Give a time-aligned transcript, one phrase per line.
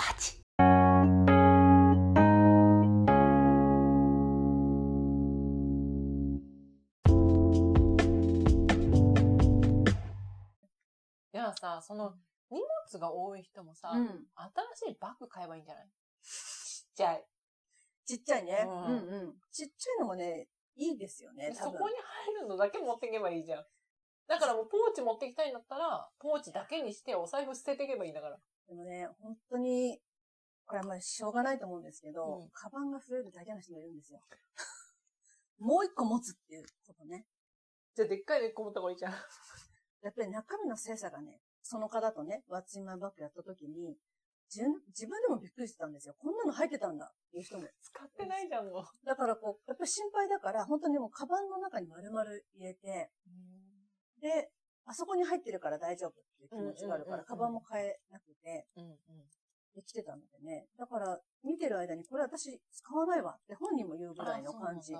[0.00, 0.34] 八。
[11.34, 12.14] いやさ、その、
[12.50, 14.06] 荷物が多い人もさ、うん。
[14.06, 15.84] 新しいバッグ買えばいいんじゃない？
[16.22, 17.24] ちっちゃい。
[18.06, 18.64] ちっちゃいね。
[18.66, 19.34] ううんんうん。
[19.52, 21.78] ちっちゃいのもね、いいですよね、多分。
[21.78, 21.94] そこに
[22.34, 23.64] 入るのだけ持っていけばいいじゃん。
[24.26, 28.38] だからもうポーチ持ってきたいんだったら、ポーチだけにしてお財布捨てていけばいいんだから。
[28.68, 29.98] でもね、本当に、
[30.66, 34.20] これはまあしょうがないと思うんですけど、うんカバンが増えるだけの人もいるんですよ。
[35.58, 37.26] もう一個持つっていうことね。
[37.94, 39.12] じゃあでっかいの一個持った方がいいじゃん。
[40.02, 43.98] やっぱり中身の精査がね、その方とね、ワッチンマイバッグやった時に、
[44.54, 46.14] 自分自分でもびっくりしてたんですよ。
[46.18, 47.66] こんなの入ってたんだっていう人も。
[47.80, 49.06] 使ってないじゃん、もう。
[49.06, 53.10] だからこう、やっぱり心配だから、本当にもうカバンの中に丸々入れて、
[54.20, 54.52] で、
[54.84, 58.96] あそこに入ってるから大丈夫っていう気持ちがあるから、うんうんうんうんカバンも変えなくて、うんうん。
[59.74, 60.66] できてたのでね。
[60.78, 64.94] だから、見てる間に、これ私使わないわって本人も言うぐらいの感じ。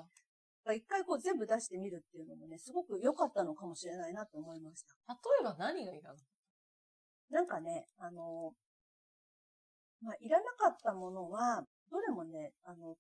[0.75, 4.95] 一回こう全部出してみるっていうのもね、すごく良かったのかもしれないなと思いました。
[5.09, 6.21] 例えば何がいらんの？
[7.31, 8.53] なんかね、あの、
[10.03, 12.97] まあ、いらなかったものは、どれもね、あの、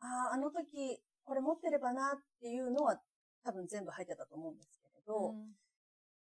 [0.00, 3.00] ああ、あの時、これ持ってればなっていうのは
[3.44, 5.34] 多分全部入ってたと思うんですけれど、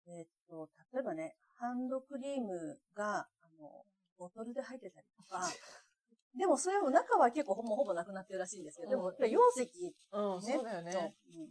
[0.08, 3.28] えっと、例えばね、ハンドクリームが、あ
[3.60, 3.86] の、
[4.18, 5.42] ボトルで入ってたりとか、
[6.36, 11.16] でもそれも中は結構ほぼほぼなくなってるらしいんですけど、でも、うん容積うん、ねそうだよね。
[11.36, 11.50] うん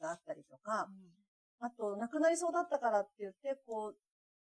[0.00, 0.88] があったりとか、
[1.58, 3.96] あと、なくなりそうだったからって言って、こう、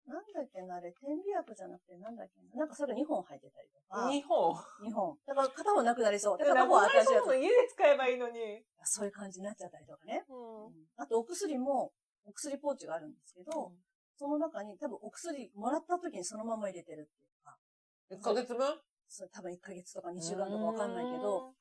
[0.06, 5.16] なんだっけな、あれ、点鼻薬じゃなくて、なんだっけな、なんかそれが2本入ってたりとか、日本？2本。
[5.26, 6.38] だから片方なくなりそう。
[6.38, 8.64] で、片方は新しいやの家で使えばいいのに。
[8.84, 8.92] つ。
[8.92, 10.24] そういう感じになっちゃったりとかね。
[10.28, 11.92] うんうんあと、お薬も、
[12.26, 13.72] お薬ポーチがあるんですけど、
[14.16, 18.80] その中に多分お薬もらった時にそのまま入れてるっていうか、1ヶ月分？
[19.08, 21.52] それ多分1ヶ月とか2週間とかわかんないけど、、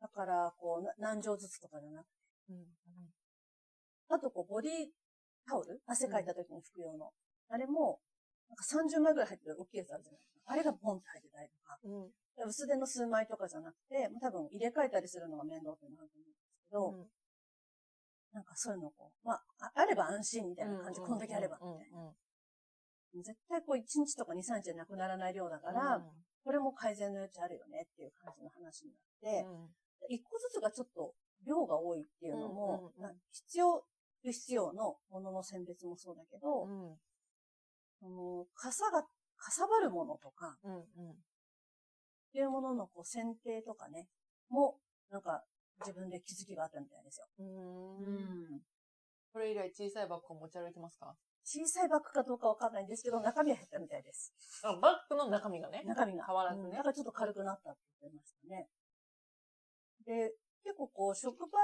[0.00, 2.10] だから、こう、な何錠ずつとかじゃなくて、
[2.50, 2.66] うん
[4.08, 4.72] あと、こう、ボディ
[5.48, 5.80] タオル？
[5.86, 7.10] 汗かいた時に拭く用の。
[7.48, 7.98] あれも、
[8.48, 10.52] なんか30枚ぐらい入ってる大きいやつあるじゃないですか。
[10.52, 11.78] あれがボンって入ってたりとか。
[11.82, 12.46] うん。
[12.46, 17.10] 薄手の数枚とかじゃなくて、多分入れ替えたりするのが面倒ってなると思うんですけど、うん
[18.36, 22.12] なんかそういうのをこう、まあ、ああれば安心みたいな感じ、うんこんだけあれば、みたいな。
[23.24, 26.04] 絶対こう1日とか2、3日でなくならない量だから、
[26.44, 31.14] これも改善の余地あるよねっていう感じの話になって、一個ずつがちょっと
[31.46, 32.92] 量が多いっていうのも、
[33.32, 33.82] 必要、
[34.20, 36.96] 不必要のものの選別もそうだけど、うんうん。
[38.00, 40.80] その、かさが、かさばるものとか、うんうん。
[40.80, 40.84] っ
[42.34, 44.08] ていうもののこう選定とかね、
[44.50, 44.76] も、
[45.10, 45.42] なんか
[45.80, 47.26] 自分で気づきがあったみたいですよ。
[47.38, 48.60] うんん。
[49.32, 51.14] これ以来小さいバッグを持ち歩いてますか？
[51.44, 54.32] 小さいバッグかどうかわかんないんですけど、中身は減ったみたいです。
[54.64, 55.82] あバッグの中身がね。
[55.84, 56.24] 中身が。
[56.24, 58.68] 変わらずねうんだからちょっと軽くなったって言ってましたね。
[60.06, 61.58] で、結構こう、職場、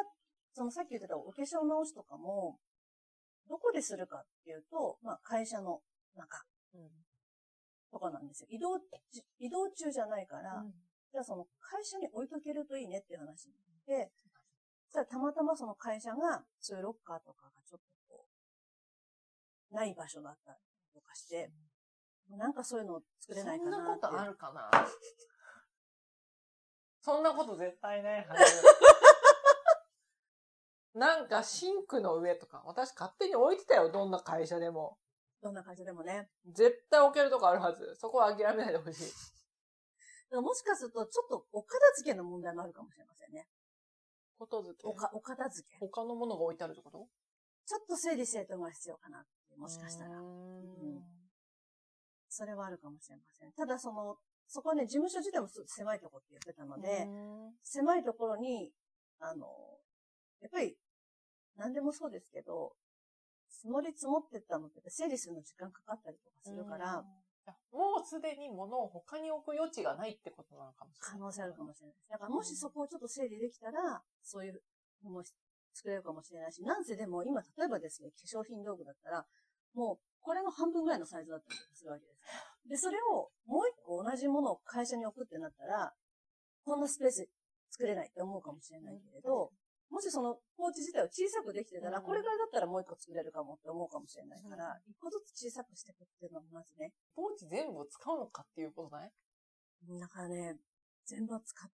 [0.53, 2.59] そのさっき言ってたお化粧直しとかも、
[3.49, 5.81] どこでするかっていうと、まあ会社の
[6.15, 6.45] 中
[6.75, 6.89] うん
[7.91, 8.49] とかなんですよ。
[8.51, 8.79] 移動、
[9.39, 10.63] 移動中じゃないから、
[11.13, 13.55] じゃあその会社に置いとけるといいねっていう話に
[13.89, 14.13] なって、
[14.93, 18.27] じゃあたまたまその会社が、そういうロッカーとかがちょっとこ
[19.73, 20.59] う、ない場所だったり
[20.95, 21.51] とかして、
[22.31, 23.77] なんかそういうのを作れないかなって。
[23.77, 24.71] そんなことあるかな
[27.01, 28.63] そんなこと絶対ないはず。
[30.95, 34.99] なんかシンクの上とか、私勝手に置いてたよ、どんな会社でも。
[35.43, 36.29] どんな会社でもね。
[36.47, 37.97] 絶対置けるとこあるはず。
[37.99, 39.13] そこは諦めないでほしい。
[40.37, 43.49] もしかすると、ちょっとお片付けの問題もあるかもしれませんね。
[44.39, 44.95] ことづけお。
[44.95, 45.77] か、お片付け。
[45.79, 47.09] 他のものが置いてあるってこと？
[47.67, 50.25] ちょっと整理整頓が必要かなって、もしかしたらうー。
[50.25, 51.03] んうん
[52.35, 53.53] それはあるかもしれません。
[53.53, 54.17] ただその、
[54.49, 57.07] そこはね、事務所自体もすごく狭いとこって言ってたので、
[57.63, 58.73] 狭いところに、
[59.21, 59.47] あの、
[60.41, 60.79] やっぱり、
[61.59, 62.73] 何でもそうですけど、
[63.51, 67.05] 積もり積もってったのって整理するの時間かかったりとかするから、うん
[67.73, 71.13] もうすでに物を他に置く余地がないってことなのかもしれない。
[71.13, 71.97] 可能性あるかもしれない。
[72.11, 74.63] だからもしそこをちょっと整理できたら、そういう
[75.03, 75.23] のも
[75.73, 79.27] 作れるかもしれないし、なんせでも今、例えばですね、化粧品道具だったら、
[79.75, 82.69] もう、これの半分ぐらいのサイズだったりするわけです。
[82.69, 85.93] で、それをもう一個同じものを会社に送ってなったら、
[86.65, 87.29] こんなスペース
[87.71, 89.51] 作れないって思うかもしれないけれど、
[89.93, 99.13] もしそのポーチ自体を小さくできてたら、うんこれぐらいだったらもう一個作れるかもって思うかもしれないから、一個ずつ小さくしていくっていうのもまずね、ポーチ全部を使うのかっていうことない？
[100.01, 100.57] だからね、
[101.05, 101.69] 全部は使っ、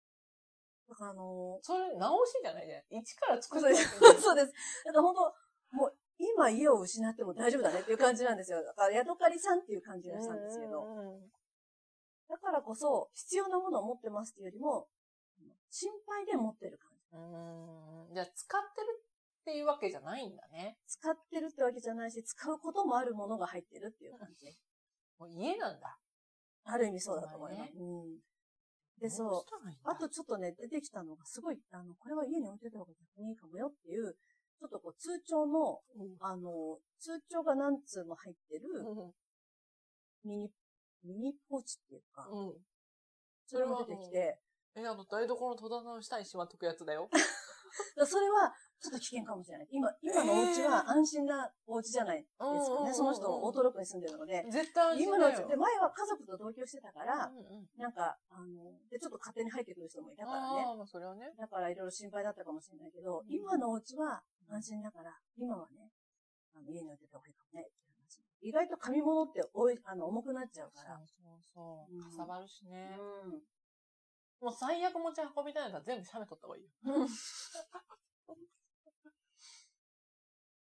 [0.89, 3.01] だからあのそれ直しじゃないじゃん。
[3.01, 4.21] 一から作そうでるす。
[4.21, 4.53] そうです。
[4.85, 8.63] だから本当、もう今今家を失っても大丈夫だねっていう感じなんですよ。
[8.63, 10.85] だから、ヤドカリさんっていう感じがしたんですけど。
[12.27, 14.89] だからこそ、必要なものを持ってますっていうよりも、
[15.69, 16.79] 心配で持ってる。
[17.13, 18.09] うん。
[18.09, 20.77] うんじゃあ、使ってるっていうわけじゃないんだね。
[20.87, 24.47] 使ってるってわけじゃないし、使うこともあるものが入ってるっていう感じ。
[25.19, 25.97] もう家なんだ。
[26.65, 27.73] ある意味そうだと思います。
[27.75, 28.19] まうん。
[28.99, 29.89] で、どそう。
[29.89, 34.13] あとちょっとね、出てきたのが、すごい、あの、これは家に置いてた方が逆にいいかもよっていう、
[34.59, 39.11] ちょっとこう、通帳の、うんあの、通帳が何通も入ってる、うん
[40.25, 40.51] ミニ、
[41.03, 42.53] ミニポーチっていうか、うん。
[43.45, 44.39] それも出てきて、
[44.77, 47.09] え、あの、台所の戸棚の下にしまっとくやつだよ。
[47.97, 49.67] だ それは、ちょっと危険かもしれない。
[49.71, 52.93] 今、今のお家は安心なお家じゃないですかうんうんうんうんね。
[52.93, 54.45] その人、オートロックに住んでるので。
[54.51, 55.47] 絶対安心今の。
[55.47, 60.63] で、前は家族と同居してたから、うんうんなんか、あの、で、ちょっと勝手に入ってくる人もいたからね。
[60.63, 61.33] ああ、まあそれはね。
[61.37, 65.91] だからいろいろ心配だったかもしれないけど、うん今のお家は安心だから、今はね、
[66.53, 67.71] あの家に置いてた方がいいかもね。
[68.41, 70.97] 意外と紙物っておいあの重くなっちゃうかそうら。
[70.99, 72.03] そうそううん。
[72.03, 72.95] かさばるしね。
[72.99, 73.41] うん。
[74.39, 76.69] もう最悪持ち運びたいんだったら全部写メ撮った方がいいよ。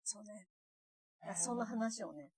[0.03, 0.47] そうね。
[1.35, 2.31] そんな話をね。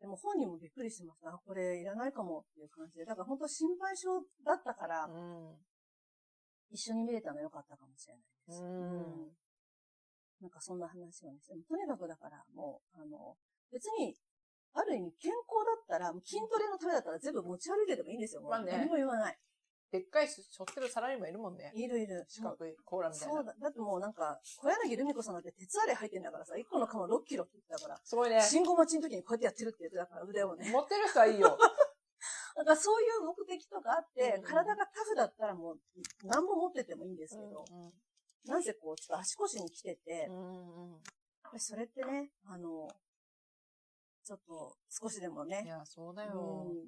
[0.00, 1.30] でも本人もびっくりしました。
[1.30, 3.04] あ、これいらないかもっていう感じで。
[3.04, 4.08] だから本当心配性
[4.44, 5.66] だったから、うん。
[6.70, 8.62] 一緒に見れたの良かったかもしれないです。
[8.62, 9.36] うん
[10.40, 11.40] なんかそんな話をね。
[11.68, 13.36] とにかくだから、もう、あの、
[13.72, 14.14] 別に、
[14.72, 18.42] ある意味健康だったら、筋トレのためだったら全部持ち歩いてでもいいんですよ。
[18.42, 19.38] もうまあね何も言わない。
[19.90, 21.72] でっかいし、しょってるサラリーマンいるもんね。
[21.74, 22.26] いるいる。
[22.28, 23.34] 四角いコーラみたいな。
[23.34, 23.54] そうだ。
[23.58, 28.42] だってもうなんか、小柳ルミ子さんだって鉄アレイ入ってんだからさ、1個の釜6キロって言ってたから、すごいね。
[28.42, 30.68] 信号待ちの時にこうやってやってるって言ってたから、腕をね。
[30.72, 31.56] 持ってる人はいいよ。
[32.56, 35.80] だからそういう目的とかあって、うん体がタフだったらもう、
[36.24, 37.92] 何も持っててもいいんですけど、うん
[38.44, 41.02] なんせこう、ちょっと足腰に来てて、うんうん
[41.48, 42.88] やっぱりそれってね、あの、
[44.22, 45.48] ちょっと少しでもうん。
[45.48, 46.34] いね、や、そうだうよ。
[46.64, 46.86] ん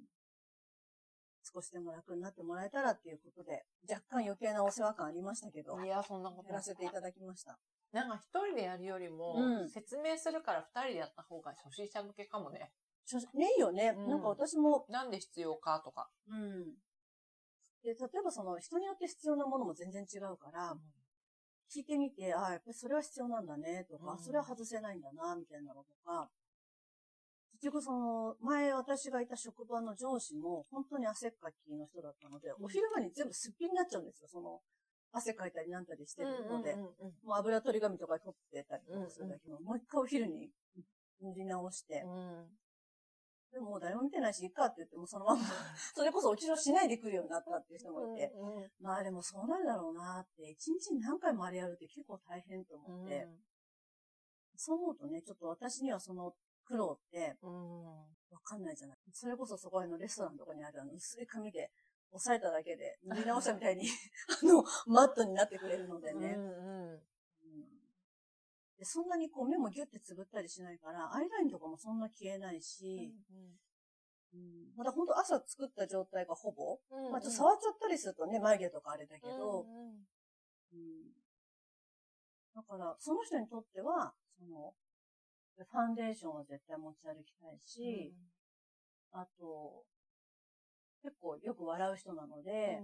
[1.53, 7.59] 少しでも楽になってもらえたらっていうことで、若干余計なお世話感ありましたけど、いや、そんなことやらせていただきました。
[7.93, 12.71] なんか一人でやるよりも、うん説明するから二人でやった方が初心者向けかもね。
[13.35, 16.09] ねいいよね、うんなんか私も、なんで必要かとか。
[16.29, 16.65] うん。
[17.83, 20.77] で、例えばその人によって必要なものも全然違うから、
[21.75, 26.31] 聞いてみて、ああ、やっぱりそれは必要なんだね、とか、うんそれは外せないんだな、みたいなのとか、
[27.61, 32.65] 結局その、前私がいた職場の上司も、本当に汗っかきの人だったので、ん。
[32.65, 34.61] お昼間に全部すっぴんになっちゃうんですよ、その、
[35.13, 36.87] 汗かいたりなんたりしてるので、うんうん。
[36.87, 36.93] うん
[37.23, 40.49] もう油取り紙とか取ってたりとかするだけど、もう一回お昼に
[41.21, 42.49] 塗り直して、うん。
[43.53, 45.43] でももう誰も見てないし、いいかって言ってもそのまま、
[45.95, 53.29] それこそお化粧しないで来るようになったっていう人もいて、うんうんまあでもそうなるだろうなって、一日に何回もあれやるって結構大変と思って、
[54.57, 56.33] そう思うとね、ちょっと私にはその
[56.71, 57.85] 苦労ってうん。
[58.31, 58.97] わかんないじゃない。
[59.13, 61.71] それこそそこへのレストランとかにあるあの薄い紙で
[62.13, 63.89] 押さえただけで塗り直したみたいに、
[64.43, 66.35] あの、マットになってくれるのでね。
[66.37, 66.93] うんうん。
[66.95, 67.01] うん
[68.79, 73.15] でそんなにこう目もギュッてつぶったりしないから、アイラインとかもそんな消えないし、
[74.33, 80.07] うんまだ本当朝作った状態がほぼ、うんまあちょっと触っちゃったりするとね、眉毛とかあれだけど、うんうん
[80.73, 81.13] うん
[82.55, 84.75] だから、その人にとっては、その、
[85.57, 88.15] ファンデーションは絶対持ち歩きたいし、
[89.13, 89.85] あと、
[91.03, 92.81] 結構よく笑う人なので、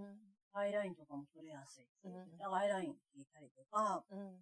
[0.53, 1.87] アイラインとかも取れやすい。
[2.03, 2.13] うん
[2.53, 4.35] アイライン引いたりとか、うんうん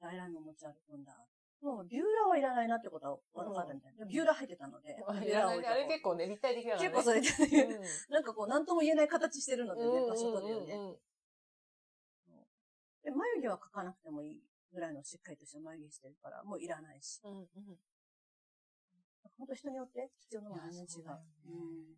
[0.00, 1.16] アイラインも持ち歩くんだ。
[1.62, 4.04] もうビューラーはいらないなってことは分かったみたいな。
[4.04, 6.88] ビューラー入ってたので、あビューラー置いとこうあれ結構ね、立体的だからね。
[6.88, 10.74] 結構それで、うんなんかこう、なんとも言えない形してるのでね、うん場所取るよね。
[10.74, 10.96] うんうん
[13.04, 14.42] で、眉毛は描かなくてもいい
[14.74, 17.20] ぐらいのしっかりとした眉毛してるから、もういらないし。
[17.24, 17.46] うんうん
[19.36, 21.10] 本当人によって必要なものは全然違う。
[21.48, 21.96] うん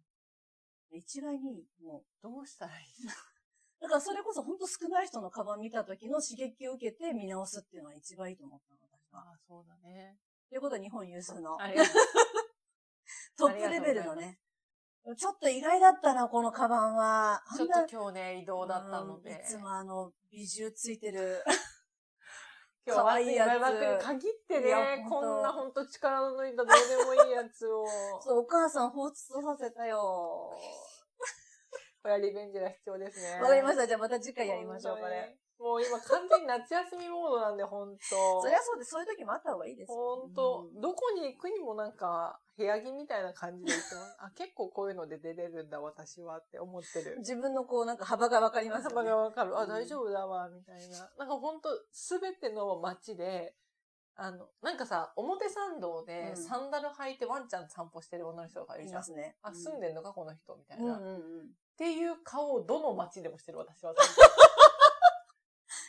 [0.91, 2.87] 一概に、もう、どうしたらいい
[3.81, 9.21] だからそれこそ本当少ない人のカバン見た時の刺激を受けて見直すっていうのが一番いいと思ったの、私は。
[9.21, 10.19] ああ、そうだね。
[10.49, 11.59] ということは日本有数の
[13.37, 14.41] トップレベルのね。
[15.17, 17.41] ちょっと意外だったな、このカバンは。
[17.57, 19.41] ちょっと今日ね、移動だったのうんで。
[19.41, 21.45] いつもあの、美獣ついてる。
[22.87, 27.85] 今日は可愛いやつマイバッグに限ってね、こんなほんと力の抜いたどうでもいいやつを。
[28.23, 30.55] そう、お母さん放出させたよ。
[32.01, 33.41] これはリベンジが必要ですね。
[33.41, 33.89] わかりました。
[33.89, 35.37] じゃあまた次回やりましょう、これ。
[35.59, 38.01] もう今完全に夏休みモードなんで、ほんと。
[38.43, 38.91] そりゃそうです。
[38.91, 39.97] そういう時もあった方がいいですよ。
[39.97, 44.17] ほんとうん、どこに行くにもなんか、部屋着みたいな感じで行ってます。
[44.21, 47.19] あ、結構こういうので出れるんだ、私はって思ってる。
[47.19, 49.11] 自分のこう、なんか幅がわかりますよ幅ね。
[49.11, 49.59] がわかる。
[49.59, 51.11] あ、うん大丈夫だわ、みたいな。
[51.17, 53.57] なんかほんと、すべての街で、
[54.19, 59.03] あの、なんかさ、表参道でうんサンダル履いてワンちゃん散歩してる女の人がいるじゃんいま。
[59.05, 59.37] すね。
[59.43, 60.97] あ、住んででんのか、この人みたいな。
[60.97, 61.51] っうんうんうん。
[61.77, 63.95] ていう顔をどの街でもしてる私は。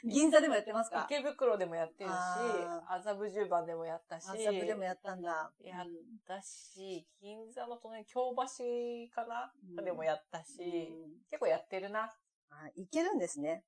[0.06, 1.06] 銀座でもやってますか？
[1.10, 5.52] 池袋でもやってるしあ、麻布十番でもやったし、あ、サブでもやったんだ。
[5.60, 5.86] やっ
[6.26, 12.16] たし、銀座の隣、京橋かな、うんでもやったし、うん結構やってるな。
[12.50, 13.66] あ、いけるんですね。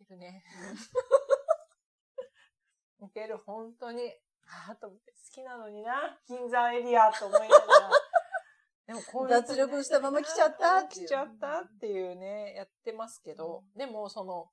[0.00, 0.44] いけるね。
[3.00, 4.12] いける、本当に。
[4.46, 7.90] ああ、と思って、好きなのにな、銀座エリアと思いながら。
[8.86, 14.50] でもこういう脱力したまま来ちゃった来ちゃったっていうね、やってますけど、でもその、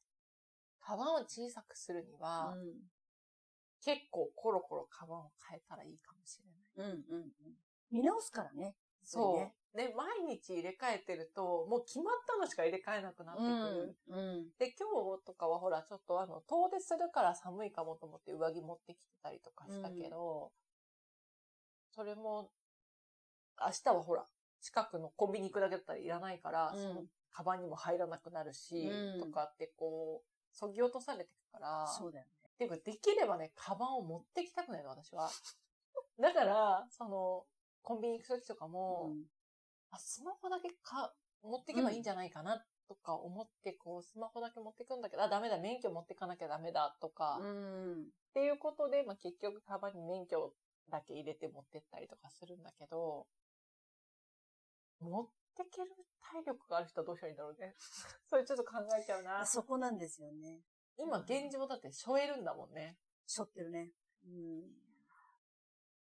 [0.88, 2.74] カバンを小さくするには、うん
[3.86, 6.40] 結構コロコロカバンを変えたらいいかもし
[6.78, 6.92] れない。
[6.92, 7.32] うんうんうん。
[7.92, 8.76] 見直すからね。
[9.04, 9.38] そう。
[9.38, 13.98] ねで、毎日入れ替えてると、もう決まったのしか入れ替えなくなってくる。
[14.10, 14.50] うん。
[14.58, 20.52] で、今日とかはほら、ちょっとあの、遠出するから寒いかもと思って上着持ってきてたりとかしたけど、
[21.92, 22.52] それも、
[23.62, 24.26] 明日はほら、
[24.60, 32.32] 近くのコンビニ行くだけだったらいらないから、うんその、カバンにも入らなくなるし、うんとかってこう、そぎ落とされてくから、そうだよね。
[32.50, 35.30] っていうか、できればね、カバンを持ってきたくないの、私は。
[36.20, 37.46] だから、その、
[37.84, 39.26] コンビニ行くときとかも、うん
[39.92, 48.12] あ、スマホだけか、持ってけばいいんじゃないかな、とか思って、こう、スマホだけ持ってくんだけど、あ、ダメだ、免許持ってかなきゃダメだ、とか、っうん。
[48.34, 50.54] ていうことで、まあ、結局、カバンに免許
[50.90, 53.28] だけ入れて持ってったりとかするんだけど、
[55.00, 57.76] 持ってける体力がある人はどうしたらいいんだろうね。
[58.30, 59.46] それちょっと考えちゃうな。
[59.46, 60.62] そこなんですよね。
[60.98, 62.98] 今、現状だって、背負えるんだもんね。
[63.26, 63.92] しょってるね。
[64.26, 64.88] うん。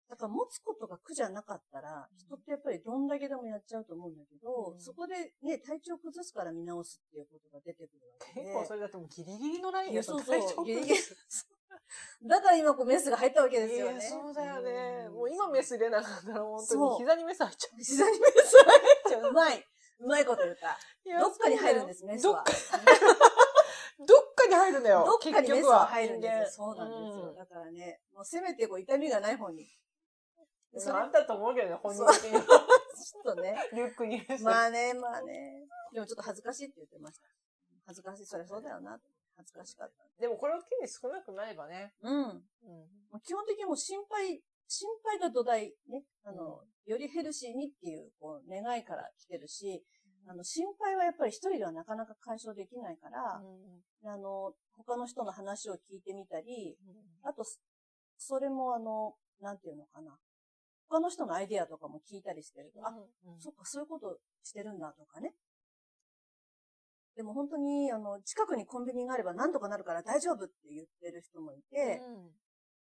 [0.08, 8.46] だから持つことが苦じゃなかったら、人ってやっぱりどんだけでもやっちゃうと思うんだけど、うんそこでね、体調崩すから見直すっていうことが出てくるわけで。
[8.46, 10.64] 結構それだってもうギリギリのラインいや、だとそうそう。
[10.64, 11.00] ギリギリ
[12.26, 14.00] だから今こうメスが入ったわけですよね。
[14.00, 15.08] そうだよね。
[15.08, 17.76] んもう今メス入れなかったら本当に膝にメス入っちゃう。
[17.78, 19.30] 膝にメスが入っう。
[19.30, 19.64] うまい。
[20.00, 20.78] うまいこと言った。
[21.18, 22.44] どっかに入るんです、メスは。
[24.06, 25.04] どっかに入るんだよ。
[25.04, 27.30] どっかにメス結局は入るんですそうなんですよ。
[27.30, 29.68] うんだからね、もうせめてこう痛みがない方に。
[30.76, 32.42] それあんたと思うけどね、本人的には。
[32.44, 33.56] ちょっとね。
[33.72, 34.24] リュックに。
[34.42, 35.66] まあね、まあね。
[35.92, 37.28] でもちょっと恥ずかしいって言ってました。
[37.86, 39.00] 恥ずかしい、そりゃそうだよな。
[39.36, 40.04] 恥ずかしかった。
[40.20, 41.94] でもこれを機に少なくなればね。
[42.02, 42.22] うん。
[42.22, 43.20] うん。
[43.22, 46.04] 基本的にもう心配、心配が土台ね。
[46.24, 49.84] あの、よりヘルシーにっていう、こう、願いから来てるし、
[50.26, 53.42] あの、心配はやっぱり一人ではなかなか解消できないから、
[54.04, 56.76] あの、他の人の話を聞いてみたり、
[57.22, 57.58] あと、そ
[58.16, 60.18] それもあの、なんていうのかな。
[60.88, 62.72] 他の人のアイディアとかも聞いたりしてる。
[62.74, 62.92] と、あ、
[63.38, 65.34] そっか、そういうことしてるんだとかね。
[67.16, 72.00] でも本当に、あの、近くにコンビニがあれば何とかなるから大丈夫って言ってる人もいて、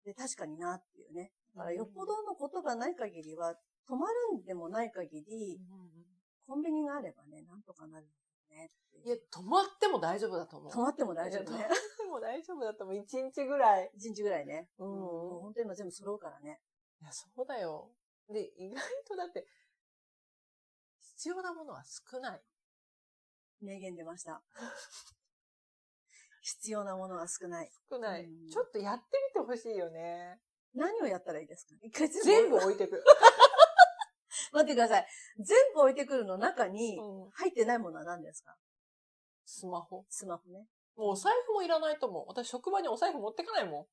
[0.06, 1.32] で、確かになっていうね。
[1.56, 3.56] だからよっぽどのことがない限りは、
[3.90, 5.60] 止まるんでもない限り、
[6.46, 8.12] コンビニがあればね、なんとかなるよ
[8.50, 8.72] ね
[9.06, 10.72] いや、止まっても大丈夫だと思う。
[10.74, 11.66] 止まっても大丈夫ね止ま。
[11.66, 12.98] っても大丈夫だと思う。
[12.98, 13.92] 一日ぐらい。
[13.96, 14.70] 一日ぐらいね。
[14.78, 16.60] うんもう本当に今全部揃うからね。
[17.02, 17.92] いや、そうだよ。
[18.30, 19.46] で、意外とだって、
[21.00, 22.42] 必要なものは少ない。
[23.62, 24.42] 名言出ました。
[26.42, 27.72] 必要なものが少ない。
[27.90, 28.26] 少ない。
[28.26, 30.42] うんちょっとやってみてほしいよね。
[30.74, 31.76] 何をやったらいいですか？
[31.82, 33.04] 一回全部置いてく。
[34.58, 35.08] 待ってください。
[35.40, 38.56] 全部置いてくるの中にうん入ってないものは何ですか？
[39.46, 40.06] スマホ。
[40.10, 40.66] スマホね。
[40.96, 42.26] もうお財布もいらないと思う。
[42.28, 43.88] 私職場にお財布持ってかないも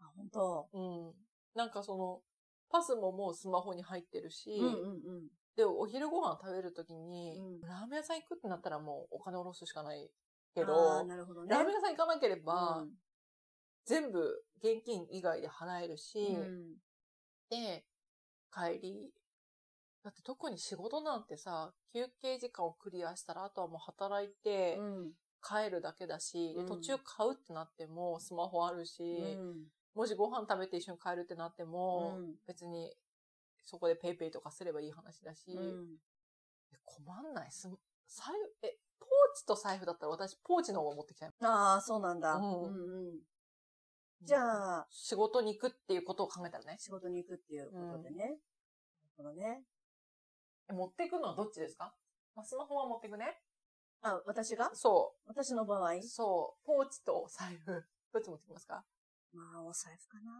[0.00, 0.68] あ、本当。
[0.72, 1.06] ん。
[1.06, 1.14] うん。
[1.54, 2.20] なんかその、
[2.70, 4.72] パスももうスマホに入ってるし、うんうんう
[5.20, 5.28] ん。
[5.56, 10.10] で、お昼ご飯食べるときに、うんラーメン屋さん行くってなったらもうお金下ろすしかない
[10.54, 11.48] けあどー、なるほどね。
[11.54, 12.90] ラーメン屋さん行かなければ、うん
[13.86, 16.74] 全部現金以外で払えるし、うん
[17.50, 17.84] で、
[18.50, 19.12] 帰り、
[20.04, 32.92] だって特に仕事なんてさ、休憩時間をクリアしたら、あとはもう働いてうん帰るだけだし、でうん途中買うってなってもスマホあるし、うんもしご飯食べて一緒に帰るってなっても、うん別に
[33.64, 35.56] そこでペイペイとかすればいい話だし、
[36.84, 37.50] 困んない？
[37.50, 37.68] す。
[38.06, 41.30] 財布、え、ポーチと財布だったら私ポーチの方を持ってきたい。
[41.40, 42.34] ああ、そうなんだ。
[42.34, 43.18] うんうんうん
[44.22, 46.76] じゃあ、仕事に行くっていうことを考えたらね。
[46.78, 48.16] 仕事に行くっていうことでね。
[48.24, 48.38] なる
[49.18, 49.62] ほどね。
[50.70, 51.94] え持っていくのはどっちですか、
[52.34, 53.38] まあ、スマホは持っていくね。
[54.02, 54.70] あ、私が？
[54.74, 55.94] そ私の場合？
[55.96, 56.02] う。
[56.02, 56.66] そう。
[56.66, 57.84] ポーチと財布。
[58.12, 58.84] どっち持ってきますか？
[59.32, 60.32] まあ、お財布かな。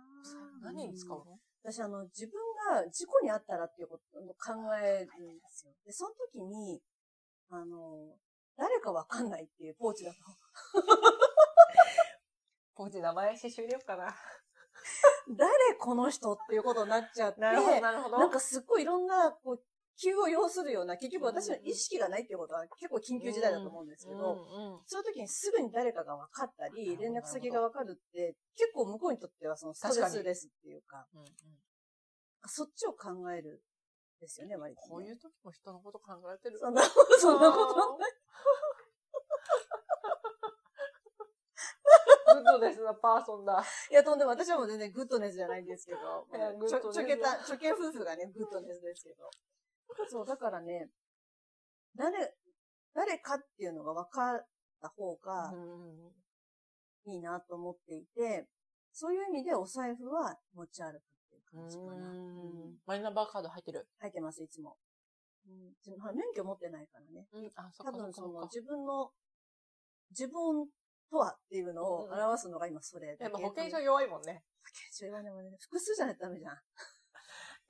[0.62, 2.40] 何に使うの、私、あの、自分
[2.71, 5.73] が事故にあったらっていうことを考えるんですよ。
[5.85, 6.81] で、その時に、
[7.50, 8.16] あの、
[8.57, 10.19] 誰かわかんないっていうポーチだと。
[12.76, 14.14] ポーチ名前刺繍入れようかな。
[15.37, 18.19] 誰この人っていうことになっちゃって、なるほど、なるほど。
[18.19, 19.64] なんかすっごいいろんな、こう、
[20.01, 24.45] 急を要するような、結局私の意識がないっていうことは結構緊急事態だと思うんですけど、
[24.87, 31.27] そういう時にすぐに誰かが分かったり、連絡先が分かるって、結構向こうにとってはその stressless っていうか、うんうん
[32.47, 33.63] そっちを考える
[34.19, 34.87] んですよね、割と、ね。
[34.89, 36.59] こういう時も人のこと考えてる？
[36.59, 36.83] そんな、
[37.19, 38.13] そんなことない。
[42.35, 43.65] goodness な person だ。
[43.91, 46.27] いや、とんでも私はもう全然 goodness じゃないんですけど、
[46.69, 49.31] ちょけた、ちょけ夫婦がね、グッドネスですけど。
[50.09, 50.88] そう、だからね、
[51.97, 52.35] 誰、
[52.95, 54.47] 誰かっていうのが分かっ
[54.81, 58.47] た方がうんいいなと思っていて、
[58.93, 61.00] そういう意味でお財布は持ち歩くっ
[61.31, 61.91] ていう感じかな。
[61.91, 63.88] うんマイナンバーカード入ってる。
[63.99, 64.76] 入ってます、いつも。
[65.47, 67.26] うん、免許持ってないからね。
[67.33, 68.43] うん、あ、そっ多かそっ分その。
[68.43, 69.11] 自分の、
[70.11, 70.69] 自分
[71.11, 73.25] とはっていうのを表すのが今それだけ。
[73.25, 74.45] でも保険証弱いもんね。
[74.62, 76.59] 保険証はね、もうね複数じゃないとダメじゃん。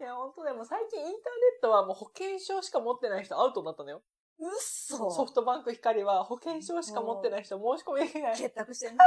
[0.04, 4.02] いや、本当でも最近インターネットはもう保険証しか持ってない人アウトになったのよ。
[4.38, 8.36] うっそソフトバンク光は保険証しか持ってない人申し込みできない。
[8.36, 9.04] 結託してんな。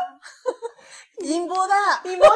[1.21, 2.29] 貧乏だ貧乏だ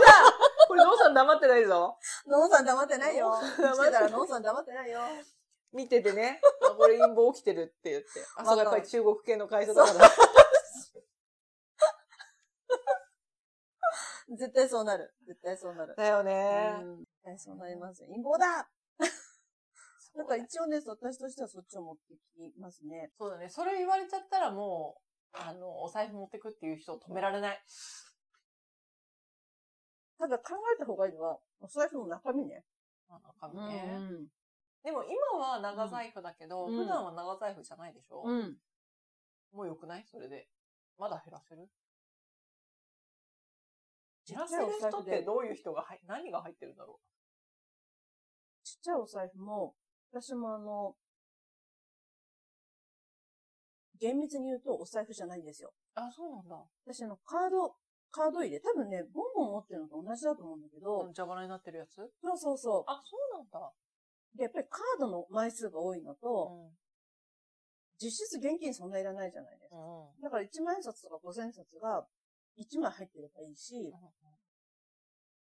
[0.68, 1.98] これ、ノーさん黙ってないぞ。
[2.28, 3.30] ノンさん黙ってないよ。
[3.32, 5.00] ノンさん生きてたらノンさん黙ってないよ。
[5.74, 6.40] 見ててね。
[6.64, 8.10] あこれ陰謀起きてるって言って。
[8.38, 10.10] あ、そうか、やっぱり中国系の会社だから。
[14.38, 15.16] 絶対そうなる。
[15.26, 15.96] 絶対そうなる。
[15.98, 16.76] だよね。
[16.80, 18.08] うん絶対そうなりますよ。
[18.10, 18.70] 陰謀だ
[20.14, 23.12] だから一応ね、私としてはそっちを持ってきますね。
[23.18, 23.50] そうだね。
[23.50, 24.98] それ言われちゃったらも
[25.34, 27.60] う、あの、お財布持ってくっていう人を止められない。
[30.20, 32.66] ただ考えた方がいいのは、お財布の中身ね。
[33.10, 33.96] あなんかね。
[33.98, 34.28] うん
[34.84, 38.58] でも今は長財布だけど、うん普段は長財布じゃないでしょ、うん。
[39.54, 40.06] もう良くない？
[40.10, 40.50] それで。
[40.98, 41.70] まだ減らせる？
[44.26, 47.11] ち減らせる人ってどういう人が入、何が入ってるんだろちっ
[48.82, 49.76] ちゃいお財布も、
[50.12, 50.96] 私もあの、
[54.00, 55.72] 厳密に言うとお財布じゃないんですよ。
[55.96, 56.66] うあ、そうなんだ。
[56.86, 57.76] 私あの、カード、
[58.10, 61.96] カード入れ、多分ね、ボンボン持ってるのと同じだと思うんだけど、蛇腹になってるやつ？
[61.96, 63.72] そうそうそあ、そうなんだ。
[64.36, 64.38] う。
[64.38, 66.78] で、やっぱりカードの枚数が多いのうと、ん。
[68.02, 69.78] 実質現金そんないらないじゃないですか。
[69.78, 70.22] うん。
[70.24, 72.08] だから1万円札とか5千円札が
[72.58, 73.94] 1枚入ってればいいし、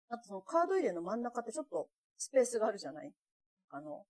[0.09, 1.89] あとそのカード入れの真ん中ってちょっと
[2.21, 3.11] スペースがあるじゃない？
[3.71, 4.05] あの、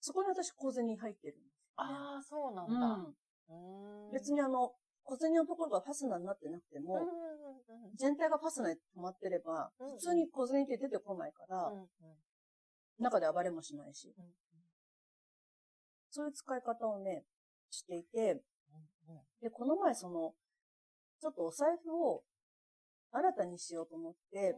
[0.00, 1.94] そこに私小銭入ってるんですよ、ね。
[1.94, 2.86] ああ、そうなんうだ。
[2.98, 3.14] ん。
[3.48, 4.12] うん。
[4.12, 4.72] 別にあの、
[5.02, 7.12] 小銭のところがファスナーになってなくても、うんうんうん
[7.96, 11.80] 全体がファスナーに止まってれば、うん普通に小銭って出てこないから、うん。
[11.80, 11.88] うん
[12.98, 14.24] 中で暴れもしないし、うん
[16.10, 17.24] そういう使い方をね、
[17.70, 18.34] していて、
[19.08, 20.34] うんで、この前その、
[21.20, 22.22] ちょっとお財布を
[23.10, 24.54] 新たにしようと思って、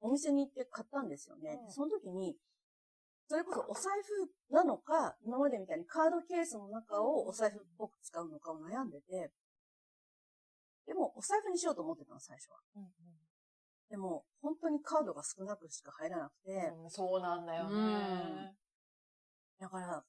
[0.00, 1.58] お店に行って買ったんですよね。
[1.60, 2.36] うんでその時に、
[3.28, 3.92] それこそお財
[4.48, 9.32] 布なのか、今までみたいにカードケースの中をお財布っぽく使うのかを悩んでて、
[10.86, 12.58] でもお財布にしようと思ってたの、最初は。
[12.76, 12.92] うん
[13.88, 18.56] でも、本当にカードが少なくしか入らなくて、うんそうなんだよね。
[19.60, 20.04] だから、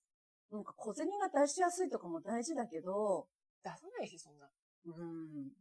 [0.52, 3.28] なんか小銭が出しやすいとかも大事だけど、
[3.64, 4.50] 出さないし、そんな。
[4.86, 5.52] うん、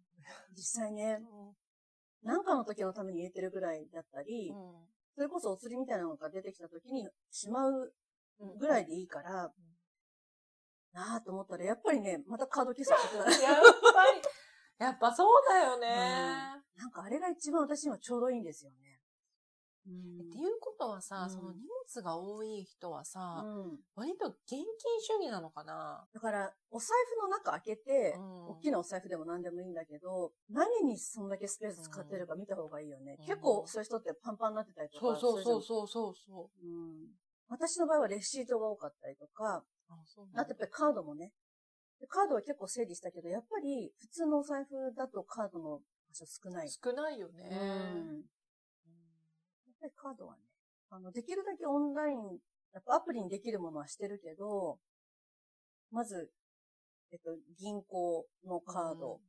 [0.55, 1.55] 実際ね、う
[2.23, 4.55] なんかの時のために入れてるぐらいだったり、ん。
[5.15, 7.93] それこそお釣りみたいなのが出てきた時にしまう
[8.59, 9.51] ぐらいでいいから、
[10.93, 14.21] なぁと思ったら、やっぱりね、またカードケースを買ってたやっぱり、
[14.79, 15.89] やっぱそうだよね。
[16.77, 18.96] なんかあれが一番私今ちょうどいいんですよね。
[19.87, 24.65] うんっていうことはさ、うんその荷物が多い人はさ、うん割と現金
[25.01, 26.05] 主義なのかな？
[26.13, 33.17] だから、お財布の中開けて、うん大きなお財布でも何でもいいんだけど、何にそんだけスペース使ってるか見た方がいいよね。
[33.21, 35.01] うん結構そういう人ってパンパンになってたりとか。
[35.01, 36.67] そうそうそううそうそう。
[36.67, 37.07] うん。
[37.49, 39.93] 私の場合はレシートが多かったりとか、う。
[40.35, 41.33] あ、とやっぱりカードもね。
[42.01, 45.81] でカードは結構整理したけど、やっぱり普通のお財布だとカードの場
[46.13, 46.69] 所少ない。
[46.71, 47.51] 少ないよね。
[47.53, 48.25] うん。
[49.89, 50.43] ぱりカードはね、
[50.91, 52.39] あの、できるだけオンライン、
[52.73, 54.79] やっぱアプリにできるものはしてるけど、
[55.91, 56.31] まず、
[57.13, 59.21] えっと、銀行のカード。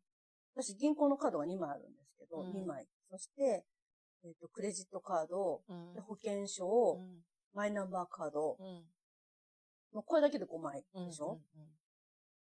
[0.55, 2.87] 私、銀行のカードが2枚あるんですけど、うん2枚。
[3.09, 3.65] そして、
[4.23, 5.93] えっと、クレジットカード、うん。
[5.93, 7.23] で保険う証、ん。
[7.53, 8.89] マイナンバーカード、うん。
[9.93, 11.05] もうこれだけで5枚うん。
[11.05, 11.67] でしょ、うんうん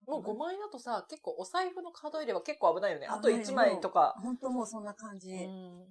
[0.08, 3.08] もう5枚だとさ、結構お財布のカード入れは結構危ないよね。
[3.08, 4.14] あと危ない1枚とか。
[4.22, 5.34] 本当もうそんな感じ。
[5.34, 5.88] うん。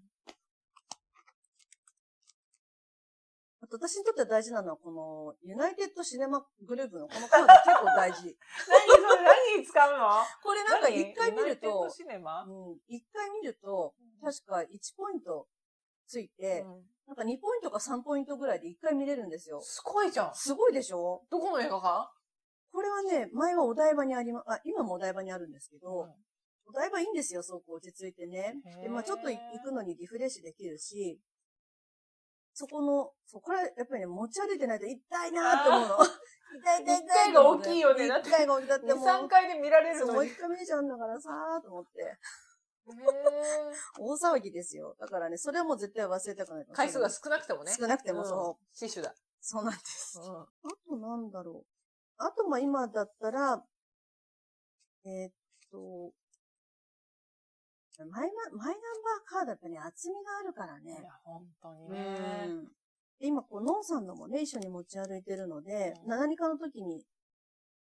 [3.65, 8.37] あと私にとって大事なのは、この、ユナイテッドシネマグループのこのカード結構大事。
[8.69, 10.09] 何それ何に使うの？
[10.43, 12.45] これなんか一回見るとユナイテッド、シネマ？
[12.45, 15.49] うん、一回見ると、確か1ポイント
[16.07, 16.87] ついて、うん。
[17.07, 19.63] なんか2ポイントか3ポイントぐらいで1回見れるんですよ。
[19.63, 20.35] すごいじゃん。
[20.35, 21.25] すごいでしょ？
[21.31, 22.13] どこの映画館
[22.71, 26.15] これはね、前はお台場にありま、あ、今もお台場にあるんですけど、うん。
[26.67, 28.61] お台場いいんですよ、すごく落ち着いてね。
[28.83, 31.19] で、まあちょっと行くのにリフレッシュできるし、
[32.55, 35.97] そこの、そう、これやっぱりね、持ち歩いてないと痛いなって思うの。
[36.55, 36.99] 痛い痛い痛い。
[36.99, 38.67] 一回が大きいよねだって一回が大きい。
[38.69, 40.27] だって2、もう、3回で見られるそうもう。
[40.27, 42.03] 一回見れちゃうんだからさーと思って。
[42.03, 42.19] へ
[43.99, 44.95] 大騒ぎですよ。
[45.01, 46.65] だからね、それはもう絶対忘れたくない。
[46.65, 47.73] ー回数が少なくてもね。
[47.73, 48.49] 少なくてもそう。
[48.51, 48.57] うん。
[48.73, 49.15] 死守だ。
[49.41, 50.21] そうなんです。
[50.21, 50.49] うんあ
[50.89, 51.67] となんだろう。
[52.19, 53.65] あと、まあ今だったら、
[55.05, 55.33] えーっ
[55.73, 56.13] と、
[58.03, 58.77] マイナマイナンバー
[59.25, 60.99] カードやっぱね、厚みがあるからね。
[61.01, 62.47] いや、本当にうね。
[62.47, 62.65] ん。
[63.21, 67.05] で今、こう、ノンさんのもね、一緒に持ち歩いてるので、うん何かの時に、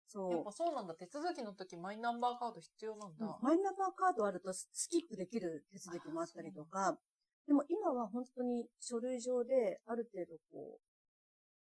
[0.07, 0.95] そう、やっぱそうなんだ。
[0.95, 3.37] 手続きの時マイナンバーカード必要なんだ。
[3.43, 6.97] マイナンバーカードあるとススキップできる手続きもあったりとか、
[7.45, 10.89] でも今は本当に書類上である程度こう、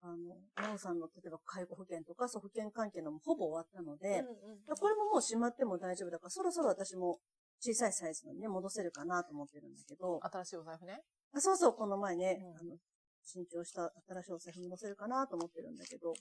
[0.05, 0.35] あの、
[0.69, 7.19] ノンさんの例えば介護保険とか、そう保険関係のもほぼ終わったので、うんうんこれももう閉まっても大丈夫だから、そろそろ私も
[7.63, 11.01] 小さいサイズのにね、戻せるかなと思ってるんだけど、新しいお財布ね。
[11.33, 12.77] あそうそう、この前ね、うんあの、
[13.23, 16.13] 新調した新しいお財布戻せるかなと思ってるんだけど、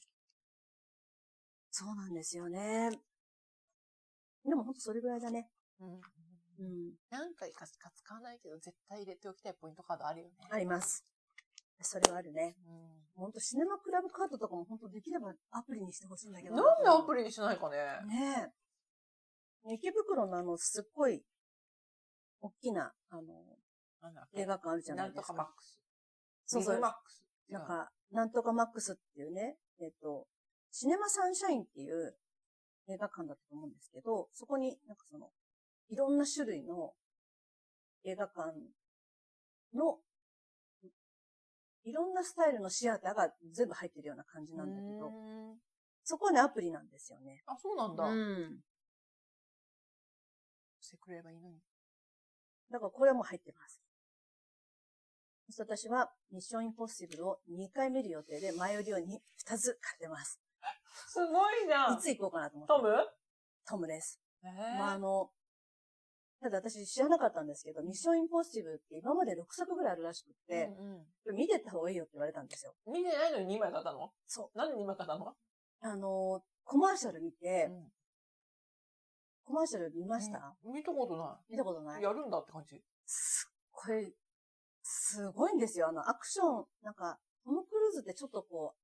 [1.71, 2.91] そうなんですよね。
[4.45, 5.49] でもほんとそれぐらいだね。
[5.79, 5.93] うん。
[5.93, 6.93] うん。
[7.09, 10.33] 何回かしか使わないけど、絶対入れておきたいポイントカードあるよね。
[10.51, 11.03] あります。
[11.81, 12.55] それはあるね。
[12.67, 16.55] うんほんとシネマクラブカードとかもほんとできればアプリにしてほしいんだけど。
[16.55, 17.77] なんでアプリリにしないかね。
[18.07, 18.51] ね
[19.67, 19.73] え。
[19.73, 21.21] 池袋のあの、すっごい、
[22.41, 23.57] 大きな、あの、
[24.33, 25.33] 映画館あるじゃなないんとですか。
[25.33, 25.81] かマックス。
[26.45, 27.23] そうそうマックス。
[27.49, 30.27] なんか、なんとかマックスっていうね、えっ、と、
[30.71, 32.17] シネマサンシャインっていう
[32.87, 35.29] 映画館だったと思うんですけど、そこになんかその、
[35.89, 36.93] いろんな種類の
[38.03, 38.53] 映画館
[39.73, 39.99] の、
[41.83, 45.11] いろんなスタイルのシアターが全部入ってるような感じなんだけど、
[46.03, 47.43] そこはね、アプリなんですよね。
[47.45, 48.03] あ、そうなんだ。
[48.05, 48.59] うん。
[50.79, 51.59] してくれればいいのに。
[52.71, 53.81] だからこれはもう入ってます。
[55.47, 60.39] そして私はミッションインポッシブルを2回見る予定で前売りを 2, 2つ買ってます。
[61.07, 61.95] すごいじゃん。
[61.95, 62.73] いつ行こうかなと思って。
[62.73, 62.89] トム？
[63.67, 64.19] トムです。
[64.43, 64.47] え
[64.79, 65.29] まあ、あの、
[66.41, 70.69] ただ私知らなかったんですけど、ミッションインポッシブルって今まで6作ぐらいあるらしくって、
[71.27, 72.73] うん見てった方がいいよって言われたんですよ。
[72.87, 72.93] うん。
[72.93, 74.11] 見てないのに2枚買ったの？
[74.27, 74.57] そう。
[74.57, 75.35] なんで2枚買ったの？
[75.81, 77.91] あの、コマーシャル見て、うん
[79.51, 82.03] コマーシャル見ました、うん見たことな見たことないい。
[82.03, 82.81] やるんだって感じ？
[83.05, 84.13] すっごい、
[84.81, 85.89] すごいんですよ。
[85.89, 88.75] あの、アクション、なんか、トム・クルーズってちょっとこ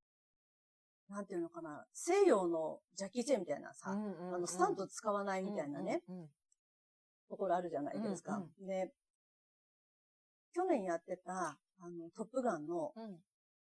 [1.09, 3.95] う、なんていうのかな、西洋のジャッキー・チェンみたいなさ、あ
[4.37, 6.03] の、スタント使わないみたいなね、。
[6.09, 6.29] うんうんうん
[7.29, 8.37] ところあるじゃないですか。
[8.37, 8.89] うんで、
[10.53, 13.17] 去年やってた、あの、トップガンの、うん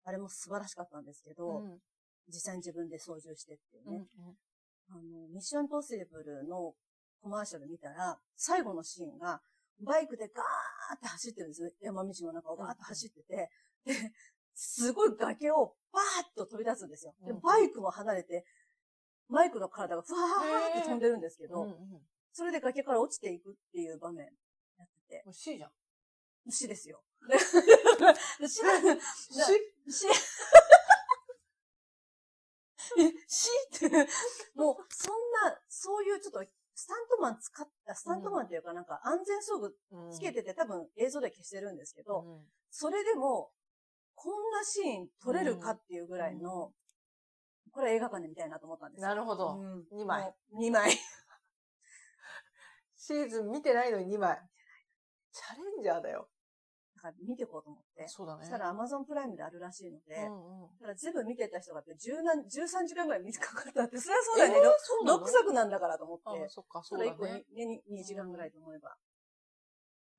[0.06, 1.78] あれも素晴らしかったんですけど、うん
[2.26, 4.06] 実際に自分で操縦してっていううんね、
[4.90, 6.74] あの、ミッションポッシブルの
[7.24, 9.40] コマーシャル見たら、最後のシーンが、
[9.80, 11.70] バイクでガーって走ってるんですよ。
[11.80, 13.50] 山道の中をガーって走ってて、
[13.86, 14.12] で、
[14.54, 17.14] すごい崖をバーッと飛び出すんですよ。
[17.24, 18.44] でうん、バイクも離れて、
[19.30, 21.66] バイクの体がふわーって飛んでるんですけど、
[22.30, 24.26] それで崖から落ちていくっていう場面
[24.78, 25.70] やってて、う C じゃん。
[26.52, 27.02] 死ですよ。
[28.46, 28.60] C?
[29.90, 30.06] 死、
[32.98, 33.48] え、死
[33.86, 34.08] って、
[34.54, 39.76] もう、そんな、そういうちょっと、スタントマン使った、スタントマンっていうかなんか安全装具
[40.12, 42.42] つけてて、多分映像で消してるんですけど、うん
[42.76, 43.52] それでも、
[44.16, 46.72] こんなシーン撮れるかっていうぐらいの、
[47.70, 49.06] これは映画館で見たいなと思ったんですよ。
[49.06, 49.60] なるほど。
[49.60, 50.22] うん二枚。
[50.22, 50.90] もう二枚。
[52.96, 54.42] シーズン見てないのに2枚。
[55.30, 56.28] チャレンジャーだよ。
[57.04, 58.08] だから見ていこうと思って。
[58.08, 58.44] そうだね。
[58.44, 60.78] そしたら Amazon プライムであるらしいので、うんうん。
[60.80, 64.76] だから全部見てた人がやっぱ十何、13時間ぐらい見つかかったって、それはそうえーだよね。
[64.80, 66.44] そうなの？6作なんだからと思って。
[66.44, 67.44] あそっか、それ1個そうだね。
[67.52, 68.96] に、ね、2時間ぐらいと思えば。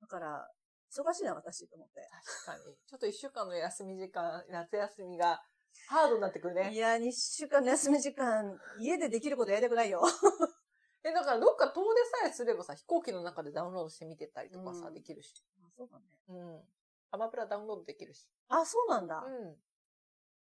[0.00, 0.48] だから、
[0.94, 2.08] 忙しいな、私と思って。
[2.46, 2.76] 確かに。
[2.86, 5.42] ちょっと1週間の休み時間、夏休みが
[5.88, 6.70] ハードになってくるね。
[6.72, 10.02] いや、2週間の休み時間、家でできることやりたくないよ。
[11.04, 15.46] え、だからどっか遠出さえすればさ、飛行機の中でダウンロードして見てたりとかさ、うんできるし。
[15.62, 16.04] あそうだね。
[16.28, 16.62] うん。
[17.10, 18.28] アマプラダウンロードできるし。
[18.48, 19.22] あ、そうなんだ。
[19.26, 19.56] うん。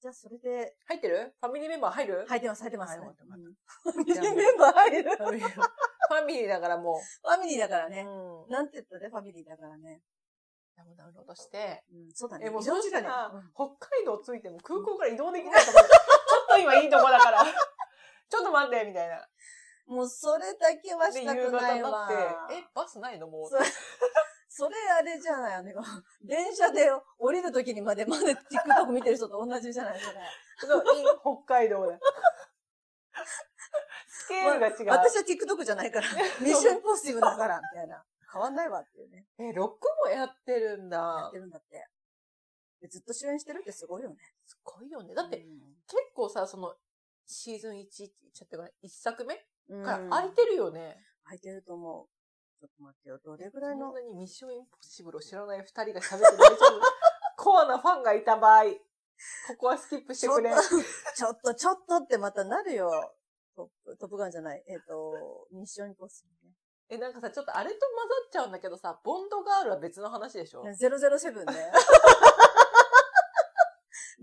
[0.01, 1.35] じゃあ、それで、入ってる？
[1.41, 2.27] ファミリーメンバー入る？
[2.29, 2.99] 入ってます、入ってます。
[2.99, 5.17] ファミリーメンバー入る？
[5.17, 7.91] ファミリーだからもファミリーだからう。
[7.91, 8.07] ね。
[8.07, 8.53] うん。
[8.53, 10.03] なんて言ったらファミリーだからね。
[10.77, 12.49] ダウンロードして、うん、そうだね。
[12.49, 15.83] え、もうそしたら、うん北海道着いても空港から移動できないと思う。
[15.83, 17.43] ちょっと今いいとこだから。
[18.29, 19.27] ちょっと待って、みたいな。
[19.87, 21.91] もうそれだけはで、した夕方にくないわ。
[21.91, 22.05] な
[22.45, 23.27] って、え、バスないの？
[23.27, 23.51] もう。
[24.57, 25.71] それあれじゃない、あの、
[26.25, 30.21] 電車で降りるときにまで、まだ TikTok 見てる人と同じじゃない、それ。
[30.61, 31.99] そう、北海道だ。
[34.09, 34.87] スケールが違う。
[34.89, 36.09] 私は TikTok じゃないから、
[36.41, 38.03] ミッションポッシブルだから、みたいな。
[38.33, 39.27] 変わんないわっていうね。
[39.37, 41.39] え、6もやってるんやだって。
[41.39, 41.87] るんだって。
[42.81, 44.17] でずっと主演してるってすごいよね。
[44.47, 45.15] すごいよね。
[45.15, 46.75] だって、うん結構さ、その、
[47.27, 50.97] シーズン1、ちょっと1作目うんから空いてるよね。
[51.25, 52.16] 空いてると思う。
[52.59, 53.19] ちょっと待ってよ。
[53.25, 53.87] どれぐらいの？
[53.87, 56.81] そんなにミッションインポッシブルを知らない二人が喋って大丈夫
[57.37, 60.51] コアなファンがいた場合、ここはスキップしてくれ。
[61.15, 62.91] ちょっと、ちょっとってまたなるよ。
[63.55, 64.65] トップ、トップガンじゃない。
[64.67, 66.31] えっ、と、ミッションインポッシブ
[66.89, 70.63] え、なんかさ、ちょっとあれと混ざっちゃうんだけどさ、ボンドガールは別の話でしょ？
[70.63, 70.77] ルね。
[70.81, 71.73] 007ね。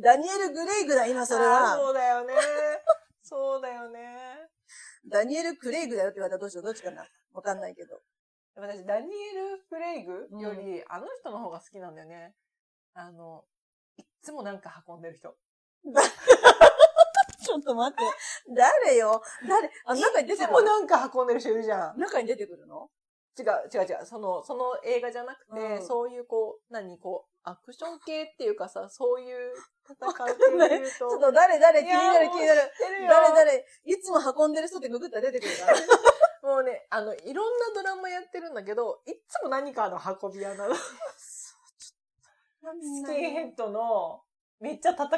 [0.01, 1.75] ダニエル・グレイグだ、今それは。
[1.75, 2.33] そうだよね。
[3.21, 4.49] そうだよね。
[5.05, 7.05] ダニエル・クレイグだよって言われたらどうしよう、どっちかな。
[7.33, 8.01] わかんないけど。
[8.55, 12.35] 私、ダニエル・フレイグより、あの人の方が好きなんだよね。
[12.93, 13.43] あの、
[13.97, 15.35] いっつもなんか運んでる人。
[17.43, 18.03] ちょっと待って。
[18.55, 19.21] 誰よ？
[19.47, 19.69] 誰？
[19.85, 21.99] あ、中に出いつてくるもなんか運んでる人いるじゃん。
[21.99, 22.89] 中に出てくるの？
[23.37, 24.05] 違う、違う違う。
[24.05, 29.53] その、その映画じゃなくて、うんそういうこう、何、こう、アクション系っていうかさ、そういう
[29.89, 30.89] 戦う系で言うと。
[30.97, 31.81] ちょっと誰誰？
[31.81, 32.71] 気になる気になる。
[33.09, 33.65] 誰誰？
[33.85, 35.77] いつも運んでる人ってググったら出てくるから。
[36.43, 40.75] もうね、あの、いろんなドラマやってるんだけど、いっつも何かの運び屋なの。
[40.75, 41.55] ス
[42.61, 44.21] キンヘッドの、
[44.59, 45.07] めっちゃ戦う。
[45.07, 45.17] はい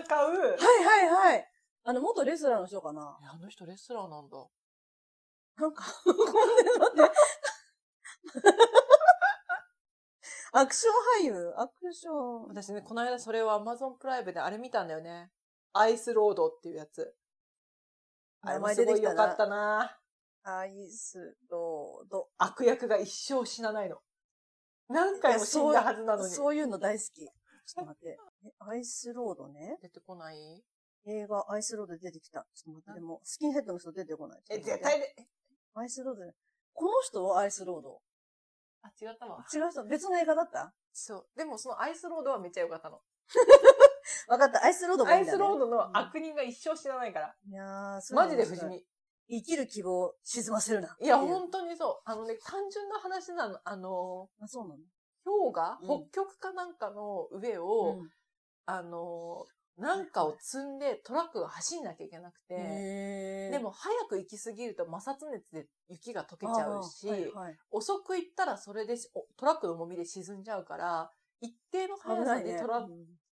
[0.86, 1.52] はいはい。
[1.84, 4.38] あの、元レスラーの人かなあの人レスラーなんだ。
[5.58, 6.18] なんか、運ん
[6.58, 7.02] でるのって。
[10.54, 11.54] アクション俳優？
[11.58, 12.48] アクション。
[12.50, 15.32] 私ね、この間それを Amazon プライムであれ見たんだよね。
[15.74, 17.16] アイスロードっていうやつ。
[18.42, 19.98] あれ名もすごい良かったな
[20.48, 22.28] アイスロード。
[22.38, 23.98] 悪役が一生死なないの。
[24.88, 26.34] 何回も死んだはずなのに。
[26.34, 27.26] そういうの大好き。
[27.26, 28.18] ちょっと待って。
[28.46, 29.80] えアイスロードね？
[29.82, 30.64] 出てこない？
[31.08, 32.46] 映画アイスロード出てきた。
[32.54, 33.00] ちょっと待って。
[33.00, 34.44] でも、スキンヘッドの人出てこない。
[34.50, 35.26] え、絶対で、え
[35.74, 36.36] アイスロードね。
[36.74, 38.02] この人はアイスロード？
[38.84, 39.44] あ、違ったわ。
[39.52, 40.76] 違う人、別の映画だった？
[40.94, 41.28] そう。
[41.36, 43.02] でもそのアイスロードはめっちゃ良かったの。
[44.28, 44.64] わかった。
[44.64, 45.38] アイスロードもいアイいんだ、ね。
[45.38, 47.36] スロードの悪人が一生死なないから。
[47.48, 48.86] いやー、マジで不死身。
[49.30, 50.96] 生きる希望を沈ませるな。
[51.02, 52.10] いや、本当にそう。
[52.10, 53.60] あのね、単純な話なの。
[53.64, 54.82] あの、あ、そうなの？
[55.24, 58.10] 氷河、うん北極かなんかの上を、うん
[58.68, 59.46] あの、
[59.78, 68.96] なんかを積んでトラックが走んなきゃいけなくて、でも早く行き過ぎると摩擦熱で雪が溶けちゃうし、はいはい遅く行ったらそれで
[69.38, 71.12] トラックの重みで沈んじゃうから、
[71.42, 72.88] 一定の速さでトラッ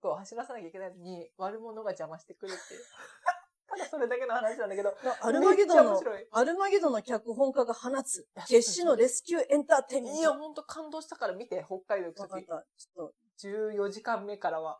[0.01, 2.81] クを走らさなきゃいけないのに、悪者が邪魔してくるっていう。
[3.69, 6.01] ただそれだけの話なんだけど、アルマゲドンの。
[6.31, 10.19] アルマゲドンの脚本家が放つや、決死のレスキューエンターテインメント。
[10.19, 12.45] いや、ほんと感動したから見て、北海道行くとき。
[12.45, 14.79] ちょっと、14時間目からは。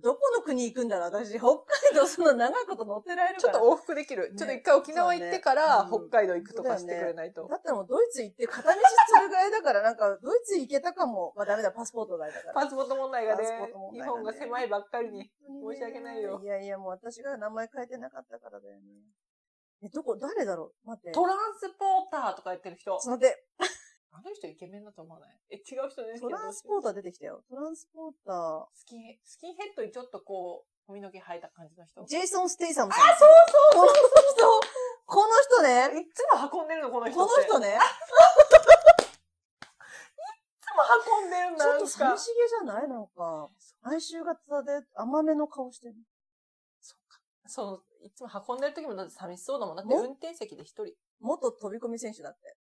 [0.00, 1.10] どこの国行くんだろう？
[1.10, 1.48] 私、 北
[1.90, 3.52] 海道そんな長いこと乗ってられるから。
[3.52, 4.30] ちょっと往復できる。
[4.32, 7.46] ねちょっと一回沖縄行ってから、ね北海道行くとかしてくれないと。
[7.48, 11.32] だったらもうドイツ行って片道するぐらいだから、なんか、 ドイツ行けたかも。
[11.36, 12.54] まあダメだ、パスポートがだから。
[12.54, 15.30] パスポート問題がねパスポート問、題がね日本が狭いばっかりに。
[15.72, 18.82] 申し訳ないよいやいや、もう私が名前変えてなかったからだよね。
[19.84, 20.88] え、どこ、誰だろう？
[20.88, 21.10] 待って。
[21.10, 22.92] トランスポーターとか言ってる人。
[22.98, 23.44] ちょっと待って。
[24.14, 25.38] あの人イケメンだと思わない？
[25.50, 26.28] え、違う人ですけど。
[26.28, 27.42] トランスポーター出てきたよ。
[27.48, 28.66] トランスポーター。
[28.74, 32.02] スキン、スキンヘッドにちょっとこう、髪の毛生えた感じの人？
[32.02, 33.10] いジェイソン・ステイサムさん。
[33.10, 33.28] あそう
[33.72, 34.02] この人、
[35.06, 36.06] この人ね。
[36.14, 37.26] つも運んでるの、この人こ。
[37.26, 37.74] の人ね。
[37.74, 37.78] い
[40.60, 40.82] つも
[41.22, 41.86] 運んでるんだ、ちょっと。
[41.86, 42.88] 寂しげじゃない？
[42.88, 43.50] なんか。
[43.82, 45.94] 哀愁型で甘めの顔してる。
[47.46, 49.76] その、いつも運んでる時もだって寂しそうだもん。
[49.76, 50.94] だっても運転席で一人。
[51.20, 52.56] 元飛び込み選手だって。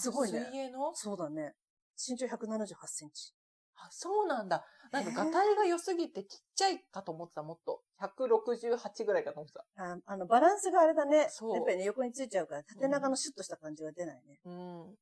[0.00, 0.40] すごいね。
[0.50, 0.94] 水泳の？
[0.94, 1.54] そうだね。
[1.96, 3.32] 身長178センチ。
[3.76, 4.64] あ、そうなんだ。
[4.90, 7.82] なんか、ガタイが良すぎてちっちゃいかと思ってた、もっと。
[8.00, 9.64] 168ぐらいかと思ってた。
[9.76, 11.26] ああの、バランスがあれだね。
[11.30, 14.40] そうやっぱりね、横についちゃうから、縦長のシュッとした感じは出ないね。
[14.44, 14.96] うん。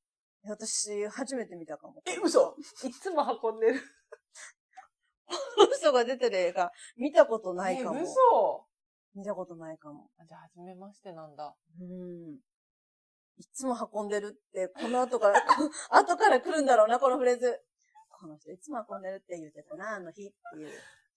[0.46, 2.02] 私、初めて見たかも。
[2.06, 3.80] え、嘘いつも運んでる。
[5.56, 7.98] この人が出てる映画、見たことないかも。
[7.98, 8.66] え、嘘
[9.14, 10.10] 見たことないかも。
[10.18, 11.54] あじゃあ、初めましてなんだ。
[11.80, 12.38] うん。
[13.36, 15.46] いつも運んでるって、この後から、こ
[15.90, 17.62] 後から来るんだろうな、このフレーズ。
[18.10, 20.68] この人いつも運んでるって言ってたな、あの日っていう。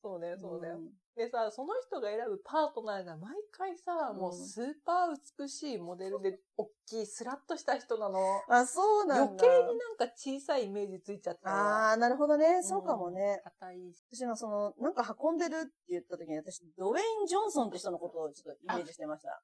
[0.02, 0.78] そうね、そうだよ。
[0.78, 8.20] んでさ、その人が選ぶパートナーが毎回さ、もううんスーパー美しいモデルで、おっきい、スラッとした人なの。
[8.48, 9.44] あ、そうなん余だ。
[9.44, 11.92] 計になんか小さいイメージついちゃったわ。
[11.92, 12.62] あー、なるほどね。
[12.62, 13.42] そうかもね。
[13.60, 14.06] 硬いし。
[14.14, 19.42] 私はその、なんか運んでるって言った時に、私、ドウェイン・ジョンソンって人のことをちょっとイメージしてました。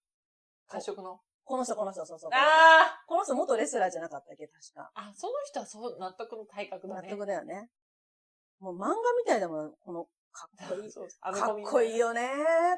[0.67, 1.19] 褐色の？
[1.45, 2.29] この人、この人、そうそう。
[2.33, 4.91] あこの人元レスラーじゃなかったっけ、確か。
[4.95, 7.09] ああ、その人はそう、納得の体格だ納ね。
[7.09, 7.69] 得だよね。
[8.59, 10.91] もう漫画みたいだもん、この、 かっこいい。
[10.91, 12.07] そうかっこいいよ。
[12.07, 12.27] よね。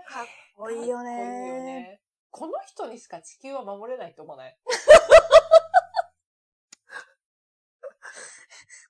[0.08, 0.26] かっ
[0.56, 1.04] こいいよ。
[1.04, 2.02] ね。
[2.32, 4.58] この人にしか地球は守れないと思わない？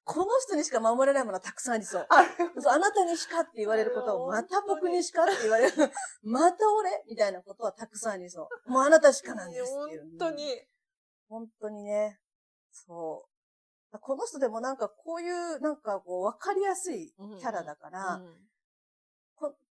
[0.06, 2.06] この人にしか守れないものはたくさんありそう。
[2.10, 2.30] ある
[2.62, 5.92] そうあなたにしかって言われることを、 また僕にしかって言われる。
[6.22, 8.70] また俺みたいなことはたくさんありそう。
[8.70, 10.02] もうあなたしかなんですっていう。
[10.02, 10.68] 本当に。
[11.28, 12.22] 本当にね。
[12.72, 13.28] そ
[13.92, 14.00] う。
[14.00, 18.22] この人でもなんかこういう、なんかこう、わかりやすいキャラだから、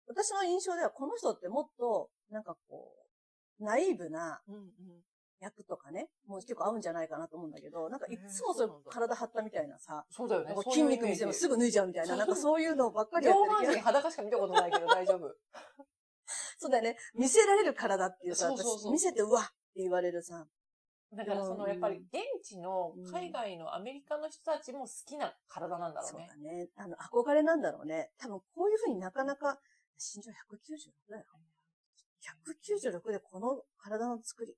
[0.08, 2.94] 私の印象ではこの人ってもっと、なんかこ
[3.60, 5.04] う、ナイーブなうんうん
[5.40, 15.34] 役とかね、もう結構合うんじゃないかなと思うんだけど、なんかいつもそう体張ったみたいなさ、そうだよね筋肉見せてもすぐ脱いじゃうみたいな、なんかそういうのばっかりや上ってるけど、半身裸しか見たことないけど大丈夫。
[16.58, 20.46] そうだよね、見せられる体っていうさ、私見せてうわって言われるさ、
[21.14, 26.52] だからそのうんやっぱり現地の海外のアメリカの人たちも好きな体なんだろうねそうだ。
[26.52, 26.68] ね。
[26.76, 28.10] あの、憧れなんだろうね。
[28.18, 29.58] 多分こういうふうになかなか、
[29.96, 31.24] 身長196だよ。
[32.44, 34.54] 196でこの体の作り。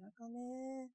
[0.00, 0.90] なかなかね。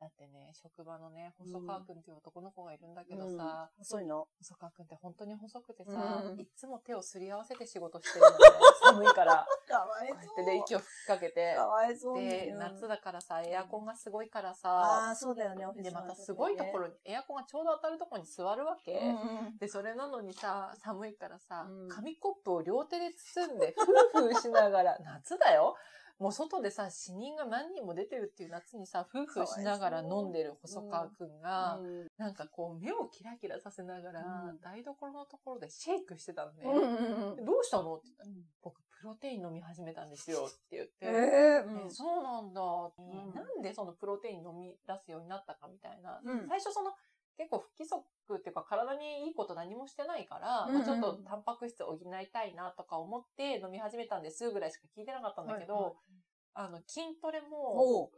[0.00, 4.28] だってね、職場のね、細川くんっていう男の子がいるんだけどうんさ、細いの。
[4.38, 8.36] 細川くんって本当に細くてさ、うんいつも手をすり合わせて仕事してるのね。
[8.84, 9.44] 寒いから。
[9.66, 11.56] かわいこうやってね、息を吹きかけて。
[11.56, 15.66] かわいそうにで、うん夏だからさ、エアコンがすごいからあさ、あ、そうだよね。
[15.82, 19.00] で、のまたすごいところに、エアコンがちょうど当たるところに座るわけ。
[19.00, 25.76] うんうんで、それなのにさ、寒いからさ、うん紙コップを両手で包んで、ふーふーしながら、夏だよ
[26.18, 32.06] もう外でさ、死人が何人も出てるっていう夏にさ、ふーふーしながら飲んでる細川くんが、うん。
[32.16, 34.60] なんかこう、目をキラキラさせながら、うん。
[34.60, 36.64] 台所のところでシェイクしてたのね。
[36.64, 37.94] うんうんどうしたの？
[37.94, 38.30] って言ったら、
[38.62, 40.92] 僕、プロテイン飲み始めたんですよって言って。
[41.02, 43.34] えええそうなんだ、ん。
[43.34, 46.20] なんでそのプロテイン飲み出すようになったかみたいな。
[46.24, 46.48] うん。
[46.48, 46.90] 最初その
[47.38, 48.04] 結構不規則
[48.36, 55.94] っていうか体にいいこと何もしてないから、うんうんまあ、ちょっとタンパク質補いたいなとか思って飲み始めたんですぐらいしか聞いてなかったんだけど、はいはい。
[56.54, 58.10] あの筋トレも、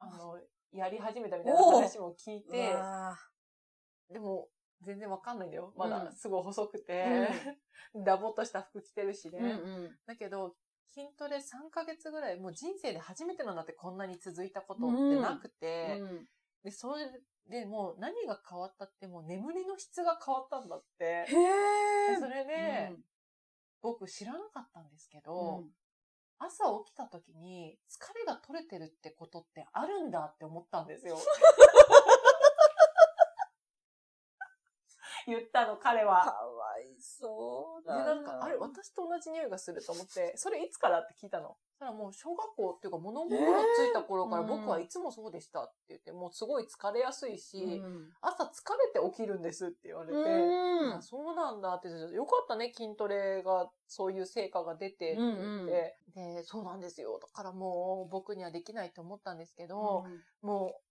[0.00, 0.40] あの、
[0.72, 2.74] やり始めたみたいな話も聞いて、
[4.12, 4.48] でも
[4.82, 5.72] 全然わかんないんだよ。
[5.76, 5.90] まうん。
[6.06, 7.28] だすごい細くて、
[8.04, 9.38] ダボっとした服着てるしね。
[9.38, 9.98] ーうんうん。
[10.06, 10.56] だけど、
[10.88, 16.28] 筋トレ3ヶ月ぐらい、もう人生で初めてなんだってこんなに続いたことってなくて、うん。
[16.64, 17.06] で、それ
[17.48, 21.04] でもう何が変わったってもう眠りの質が変わったんだって。
[21.04, 21.26] へ
[22.20, 22.92] それで、
[23.80, 25.64] 僕知らなかったんですけど、
[26.38, 31.18] 朝起きた時に疲れが取れてるってことってあるんだって思ったんですよ。
[35.26, 36.14] 言ったの、彼かは。
[36.14, 41.58] わいそうで、だなんか、あれ、私と同じ匂いがすると思って、それいつからって聞いたの。
[41.78, 43.38] たらもう小学校っていうか物心
[43.76, 48.10] ついた頃からえー僕はいつもそうでしたって言って、もうすごい疲れやすいし、うん。
[48.20, 48.46] 朝疲
[48.94, 50.94] れて起きるんですって言われて、うん。
[50.94, 55.66] あそうなんだって言って、よかったね、筋トレが、そういう成果が出てって言って、うんうん。
[55.66, 57.18] で、そうなんですよ。
[57.20, 60.04] だからもう僕にはできないと思ったんですけど、
[60.42, 60.88] もう、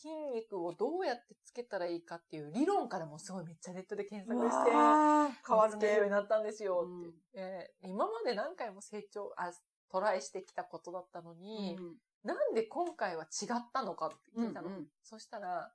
[0.00, 7.12] 筋肉をどうやってつけたらいいかっていう理論からもすごいめっちゃネットで検索して、変わるようになったんですようんって。
[7.34, 9.52] 言って、今まで何回も成長、あ、
[9.90, 11.78] トライしてきたことだったのに、
[12.24, 14.68] なんで今回は違ったのかって聞いたの。
[14.68, 15.72] うんうんそしたら、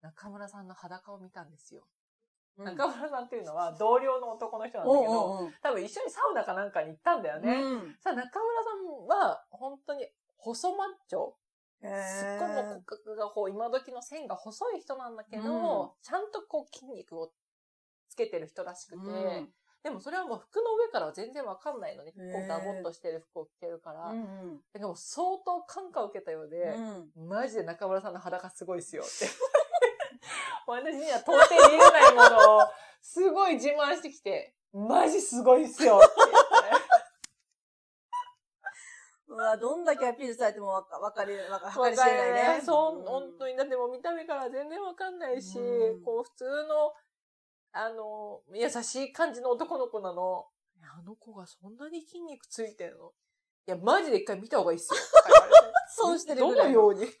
[0.00, 1.82] 中村さんの裸を見たんですよ。
[2.58, 7.62] うん中村さんっていうのは同僚の男の人なんだけど、おうおう多分一緒にサウナかなんかに行ったんだよね。
[7.62, 11.32] うんさあ中村さんは本当に細マッチョ。
[11.84, 17.32] へすっーごいもう骨格がこう今時の線が細い人なんだけど、うんちゃんとこう筋肉を
[18.08, 22.12] つけてる人らしくて、うんでもそれはもう服の上からは全然わかんないのね。
[22.12, 24.10] こうダボっとしてる服を着てるから。
[24.10, 26.74] うんうんでも相当感化を受けたようで、
[27.16, 29.26] うんマジで中村さんの裸すごいっすよって。
[30.66, 32.60] 私には到底見れないものを
[33.00, 36.92] すごい自慢してきて、マジすごいっすよって言って。
[39.26, 42.60] うわ、どんだけアピールされてもわか、わかり、わか、計りないね。
[42.62, 43.56] そう、本当に。
[43.56, 46.92] だってもう見た目から全然わかんないし、うんこう普通の、
[47.72, 50.46] あの、優しい感じの男の子なの。
[50.82, 53.12] あの子がそんなに筋肉ついてるの？
[53.66, 55.00] いや、マジで一回見た方がいいっすよ。
[55.00, 56.66] とか言われて損してるどぐらい。
[56.68, 57.06] のように？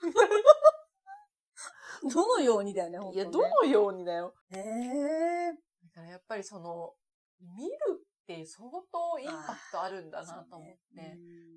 [2.12, 4.34] どのようにだよね、本いや、当どのようにだよ。
[4.50, 4.58] ね。
[4.58, 5.52] へえ。
[5.84, 6.94] だからやっぱりその、
[7.40, 10.76] 見るって相当インパクトあるんだなと思って。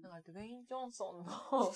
[0.03, 1.31] だからドゥェイン・ジョンソンの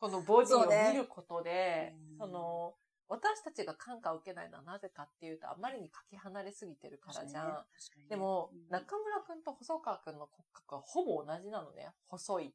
[0.00, 2.74] このボディを見ることで、そ,、そうねの、
[3.10, 7.64] 私たちが感化を受けないのはなぜかっていうと、あまりにかけ離れすぎてるからじゃん。
[8.08, 11.90] でも、中村くんと細川くんの骨格はほぼ同じなのね。
[12.06, 12.54] 細い。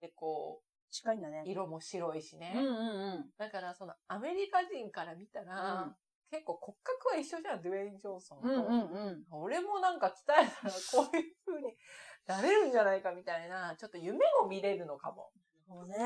[0.00, 0.62] でこ
[0.92, 1.50] 近いんだねう、。
[1.50, 2.52] 色も白いしね。
[2.54, 3.24] うんうんうん。
[3.38, 5.96] だから、その、アメリカ人から見たら、うん
[6.32, 8.48] 結構骨格は一緒じゃん、ドゥエイン・ジョンソンと。
[8.48, 9.24] うんうんうん。
[9.32, 11.76] 俺もなんか鍛えたらこういう風に
[12.26, 15.30] なれるんじゃないかみたいな、ちょっと夢も見れるのかも。
[15.66, 15.98] もうね、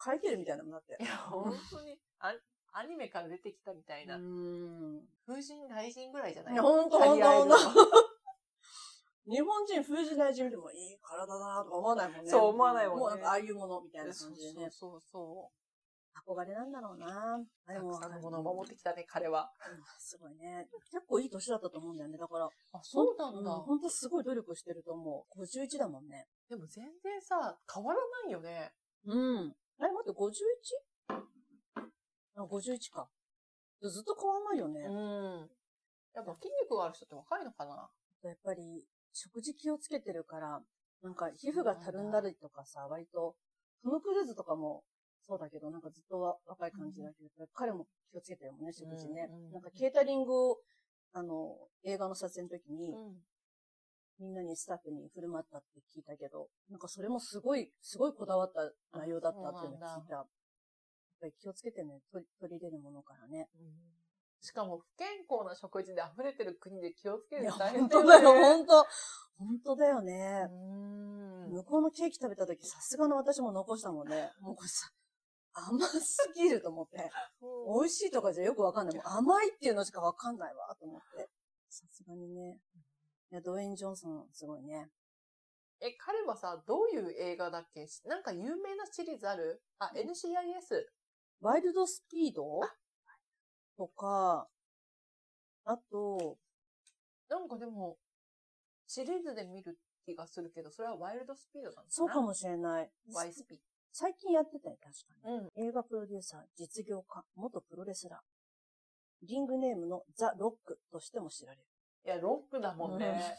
[0.00, 1.04] 書いてるみたいなもんだってい。
[1.04, 2.32] や、本当に、ア
[2.72, 4.16] アニメから出てきたみたいな。
[4.16, 5.00] ん。
[5.26, 6.54] 風神雷神ぐらいじゃない？
[6.54, 7.56] いや、ほんとほんとほんと。
[9.28, 12.30] 日本人風神雷神見てもいい体だなとか思わないもんね。
[12.30, 14.68] そう思わないもんねもうなんかああいうものみたいなそう感じでね。
[14.70, 15.54] そうそう
[16.12, 19.50] 憧れなんだろうなあたくもさんのものを守ってきたね、彼は。
[19.70, 20.68] うんすごいね。
[20.90, 22.18] 結構いい年だったと思うんだよね。
[22.18, 23.50] だから、あ、そうなんだ。
[23.50, 25.44] うんほんとすごい努力してると思う。
[25.44, 26.26] 51だもんね。
[26.50, 28.72] でも全然さ、変わらないよね。
[29.06, 29.54] うん。
[29.78, 30.32] あれ待って、51?
[32.36, 33.08] あ、51か。
[33.82, 34.80] ずっと変わんないよね。
[34.80, 35.50] うん。
[36.14, 37.90] やっぱ筋肉がある人って若いのかな？
[38.22, 40.62] やっぱり、食事気をつけてるから、
[41.02, 43.34] なんか皮膚がたるんだりとかさ、割と、
[43.82, 44.84] トム・クルーズとかも
[45.26, 49.28] そうだけど、なんかずっとわ若い感じだけど、やっぱり彼も気をつけてるもんね、食事ね。
[49.28, 50.58] うんうんなんかケータリングを、
[51.12, 53.16] あの、映画の撮影の時に、うん。
[54.18, 60.26] みんなにスタッフに振る舞ったって聞いたけど、なんかそれもすごい、すごいこだわった内容だったっていうのを聞いた。
[61.22, 63.48] やっぱり気をつけてね、取り取り入れるものからね。
[64.40, 68.86] しかも不健康な食事で溢れてる国で気をつけるの大変本当だよ、ね本当
[69.38, 70.48] 本当だよね。
[70.50, 70.54] う
[71.48, 74.32] ん向こうのケーキ食べた時、さすがの私も残したもんね。
[74.40, 74.90] もうこれさ、
[75.52, 77.08] 甘すぎると思って。
[77.40, 78.96] 美味しいとかじゃよくわかんない。
[78.96, 81.30] もう甘いっていうのしかわかんないわ、と思って。
[81.68, 82.58] さすがにね。
[83.30, 84.90] いや、ドウェイン・ジョンソン、すごいね。
[85.80, 87.86] え、彼はさ、どういう映画だっけ？
[88.06, 89.62] なんか有名なシリーズある？
[89.78, 90.86] あ、NCIS。
[91.42, 92.60] ワイルドスピード？
[93.76, 94.46] とか、
[95.64, 96.38] あと、
[97.28, 97.96] なんかでも、
[98.86, 99.76] シリーズで見る
[100.06, 101.86] 気がするけど、それはワイルドスピードなのかな？
[101.90, 102.90] そうかもしれない。
[103.12, 103.60] ワイスピ。
[103.92, 105.36] 最近やってたよ、確かに。
[105.36, 105.68] うん。
[105.68, 109.26] 映画プロデューサー、実業家、元プロレスラー。
[109.26, 111.64] リングネームのザ・ロックとしても知られる。
[112.06, 113.36] いや、ロックだもんね。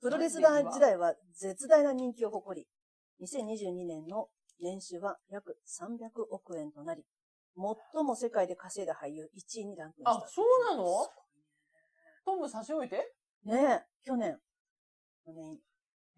[0.00, 2.68] プロレスラー時代は絶大な人気を誇り、
[3.26, 4.28] 2022年の
[4.60, 7.04] 年収は約300億円となり、
[7.56, 10.24] 最も世界で稼いだ俳優1位にランクインした。
[10.24, 10.84] あ、そうなの？
[12.24, 14.38] トム差し置いてねえ、去年。
[15.24, 15.58] 去年、へ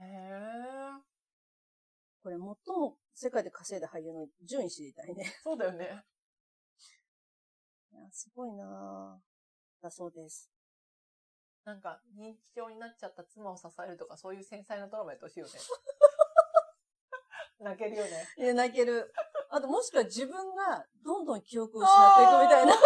[0.01, 0.41] え。
[2.23, 5.25] これ最も世界で稼いだ俳優の順位知りたいね。
[5.43, 6.05] そうだよね。
[7.93, 9.83] いや、すごいなぁ。
[9.83, 10.51] だそうです。
[11.65, 15.53] なんか、認知症になっちゃった妻を支えるとか、そういう繊細なドラマやってほしいよね。
[17.61, 18.11] 泣けるよね。
[18.39, 19.13] いや、泣ける。
[19.51, 22.75] あと、もしくは自分がどんどん記憶を失っていくみたいな。
[22.75, 22.79] も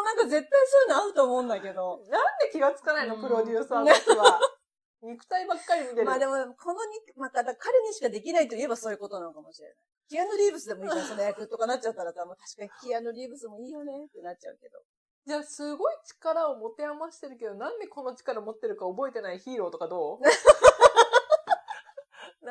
[0.00, 2.00] うなんか絶対そういうの合うと思うんだけど。
[2.08, 4.40] なんで気がつかないの、うんプロデューサーたちは。
[5.02, 6.04] 肉体ばっかり見てる。
[6.04, 9.76] まあでも、このに、また、彼にしかできないといえばそういうことなのかもしれない。
[10.08, 14.82] キアヌ・リーブスでもいいじゃん、その役とかなっちゃったらさ、もう確かにキアヌ・リーブスもいいよねってなっちゃうけど。
[15.24, 20.20] じゃあ、すごい力を持て余してるけど、なんでこの力持ってるか覚えてないヒーローとかどう？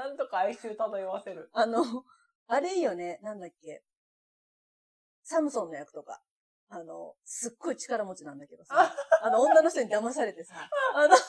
[0.01, 1.51] なんとか哀愁漂わせる。
[1.53, 1.83] あの、
[2.47, 3.83] あれいいよね、なんだっけ。
[5.21, 6.23] サムソンの役とか。
[6.69, 8.91] あの、すっごい力持ちなんだけどさ。
[9.21, 10.55] あの、女の人に騙されてさ。
[10.95, 11.19] あの、哀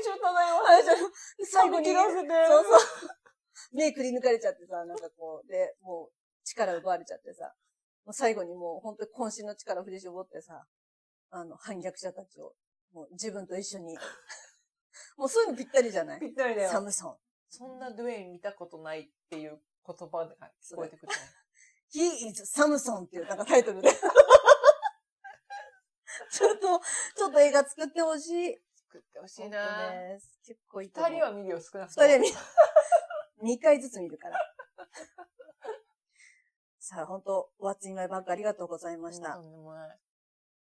[0.00, 0.96] 愁漂わあれじゃん
[1.44, 1.92] 最後に。
[1.92, 2.80] そうそう。
[3.72, 6.12] 目くり抜かれちゃってさ、なんかこう、で、もう
[6.44, 7.52] 力奪われちゃってさ、
[8.06, 10.64] もう最後にもう本当に渾身の力を振り絞ってさ、
[11.30, 12.54] あの、反逆者たちを、
[12.94, 13.98] もう自分と一緒に。
[15.16, 16.20] もうそういうのぴったりじゃない？
[16.20, 16.70] ぴったりだよ。
[16.70, 17.18] サムソン。
[17.54, 20.34] そんなドゥエイン見たことないっていう言葉が
[20.64, 21.18] 聞こえてくるね。
[21.92, 23.90] He is Samson っていうなんかタイトルで。
[26.32, 26.80] ちょっと、
[27.14, 28.58] ちょっと映画作ってほしい。
[28.74, 29.92] 作ってほしい本な
[30.42, 31.12] 結構いいと思う。
[31.12, 32.06] 二人は見るよ、少なく二とも。
[32.06, 32.32] 人は見、
[33.52, 34.38] 二回ずつ見るから。
[36.78, 39.34] さあ、本当 What's in my bag ありがとうございました。
[39.34, 39.98] とんでもない。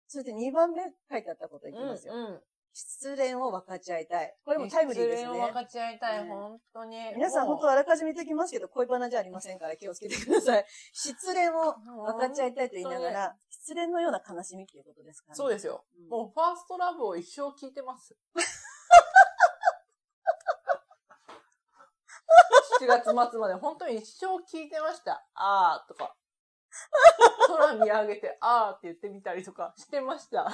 [0.07, 2.15] そして2番目書いてあったこといきますよ。
[2.15, 2.43] うんうん。
[2.73, 4.35] 失恋を分かち合いたい。
[4.45, 5.53] これもタイムリーですね失恋を分。
[5.53, 6.97] かち合いたい、ね本当に。
[7.15, 10.65] 皆さん本当あらかじめ言っておきますけど、恋バナじゃありませんから気をつけてください。
[10.93, 15.83] 失恋を分かち合いたいと言いながら、失恋のような悲しみっていうことですから、そうですよ。
[15.97, 18.15] うんもうファーストラブを一生聞いてます。
[22.81, 25.25] 7月末まで本当に一生聞いてました。
[25.33, 26.15] あーとか。
[27.47, 30.49] 空見上げて、あーって言ってみたりとかしてました。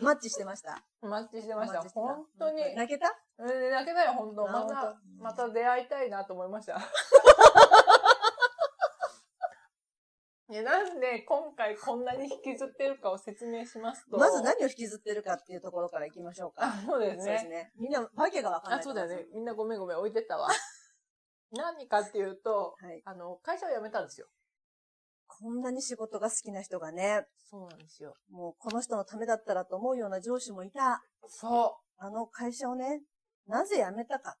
[0.00, 0.84] マッチしてました。
[1.00, 1.80] マッチしてました。
[1.80, 2.74] してた本当に。
[2.74, 3.08] 泣けた？
[3.38, 6.78] うん泣けたよ、本当あまた本、また出会いたいなと思いました。
[10.48, 14.16] ね、なんで今回こんなに引きずってるかを説明しますと。
[14.16, 16.68] まず何を引きずってるかっていうところから行きましょうか。
[16.68, 17.22] あ、そうですね。
[17.22, 17.72] そうですね。
[17.76, 18.80] みんな、わけがわかんない。
[18.80, 19.26] あ、そうだよね。。
[19.34, 20.48] みんなごめんごめん、置いてったわ。
[21.52, 23.02] 何かっていうと、はい。
[23.04, 24.26] あの、会社を辞めたんですよ。
[25.40, 28.14] こんなに仕事が好きな人がね、そうなんですよ。
[28.30, 31.02] もうこの人のためだったらと思うような上司もいた。
[31.28, 33.02] そあの会社をね、
[33.46, 34.36] なぜ辞めたか。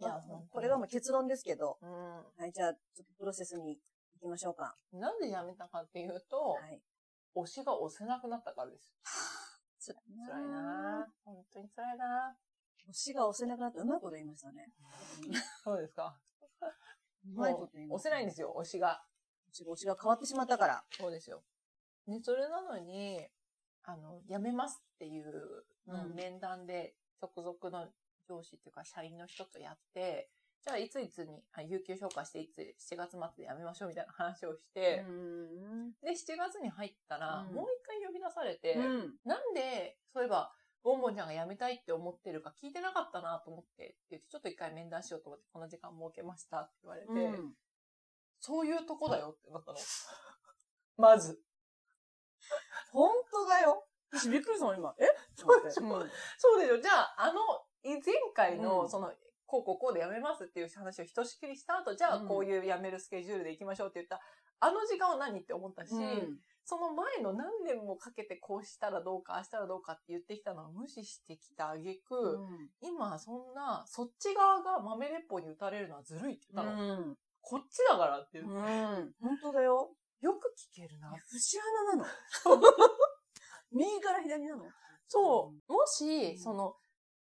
[0.00, 0.20] いやまあ
[0.50, 1.78] これがもう結論ですけど。
[1.82, 1.86] う。
[1.86, 1.92] うん。
[2.38, 3.78] はい、じゃあ、ちょっとプロセスに
[4.20, 4.76] 行きましょうか。
[4.92, 6.80] なんで辞めたかっていうと、はい。
[7.34, 8.92] 推しが押せなくなったからです。
[9.84, 11.24] 辛いな辛いなぁ。
[11.24, 12.36] 本当に辛いな
[12.86, 14.72] 星が押せなくなってうまいこと言いましたね。
[15.20, 15.34] ぁ。
[15.64, 16.18] そうですか。
[17.26, 19.04] うまいこと言いました、押せないんですよ、推しが。
[19.64, 20.84] 星が、星が変わってしまったから。
[20.92, 21.42] そうですよ。
[22.06, 23.20] で、それなのに、
[23.84, 25.64] あの、辞めますっていう
[26.14, 27.88] 面談で、直属の
[28.28, 30.30] 上司っていうか社員の人とやって、
[30.62, 32.58] じゃあいついつに、あ有給消化していつ、
[32.92, 35.04] 7月末で辞めましょうみたいな話をして、
[36.02, 39.14] で、7月に入ったら、もう一回呼び出されて、うん。
[39.24, 40.52] なんで、そういえば、
[40.82, 47.54] ボンボンちゃんが辞めたいって思ってるか聞いてなかったなと思って、って言って、ちょっと一回面談しようと思って、この時間設けましたって言われて、うん。
[48.40, 49.78] そういうとこだよってなったの。
[50.96, 51.40] まず。
[52.92, 53.86] 本当だよ。
[54.10, 54.94] 私びっくりしたの今。
[54.98, 55.06] え？
[55.34, 56.80] そうでしょうんそうですよ。
[56.80, 57.40] じゃあ、あの、
[57.82, 59.12] い前回の、うんその、
[59.46, 64.20] こうこうこうで辞めますっていう話をひとしきりした後、じゃあうんこういう辞めるスケジュールで行きましょうって言った、
[64.60, 72.46] あの時間は何って思ったし、うんその前の何年もかけてこうしたらどうか、ああしたらどうかって言ってきたのは無視してきた挙句、
[72.82, 76.98] 今そんな、そっち側が豆鉄砲に撃たれるのはずるいって言ったの。
[76.98, 77.18] うん。
[77.48, 79.14] こっちだからって言って、うん。
[79.22, 79.90] 本当だよ。
[80.20, 81.10] よく聞けるな。
[81.26, 82.04] 節穴なの。
[83.72, 84.64] 右から左なの。
[85.06, 85.72] そう。
[85.72, 86.76] もし、うんその、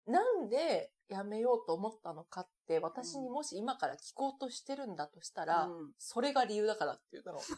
[0.05, 7.39] なんで辞めようと思ったのかって、私にもし今から聞こうとしてるんだとしたら、うんそれが理由だからって言ったの。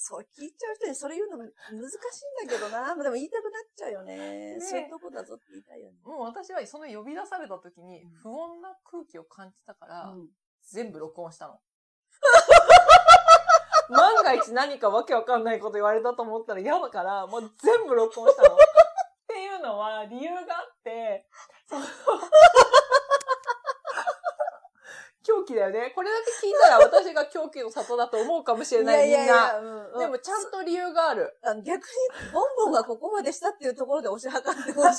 [0.00, 2.94] そう、聞いちゃう人にそれ言うの難しいんだけどな。
[2.94, 4.54] でも言いたくなっちゃうよね。
[4.54, 5.98] ねそういうとこだぞって言いたいよね。
[6.04, 10.30] もう私はその呼び出された時にうん不穏な空気を感じたから、うん
[10.72, 11.58] 全部録音したの。
[13.90, 18.54] 万が一何かわけわかんないこと言われたと思ったら嫌だから、もう全部録音したの。
[18.54, 18.58] っ
[19.26, 21.26] ていうのは理由があって、
[21.66, 21.86] その
[25.24, 25.92] 狂気だよね。
[25.94, 29.58] これだけ聞いたら私が狂気の里だと思うかもしれない、みんな。
[29.58, 31.38] うんでもちゃんと理由がある。
[31.64, 31.72] 逆に、
[32.32, 34.98] ボンボンがここまでしたっていうところで推し量ってほしい。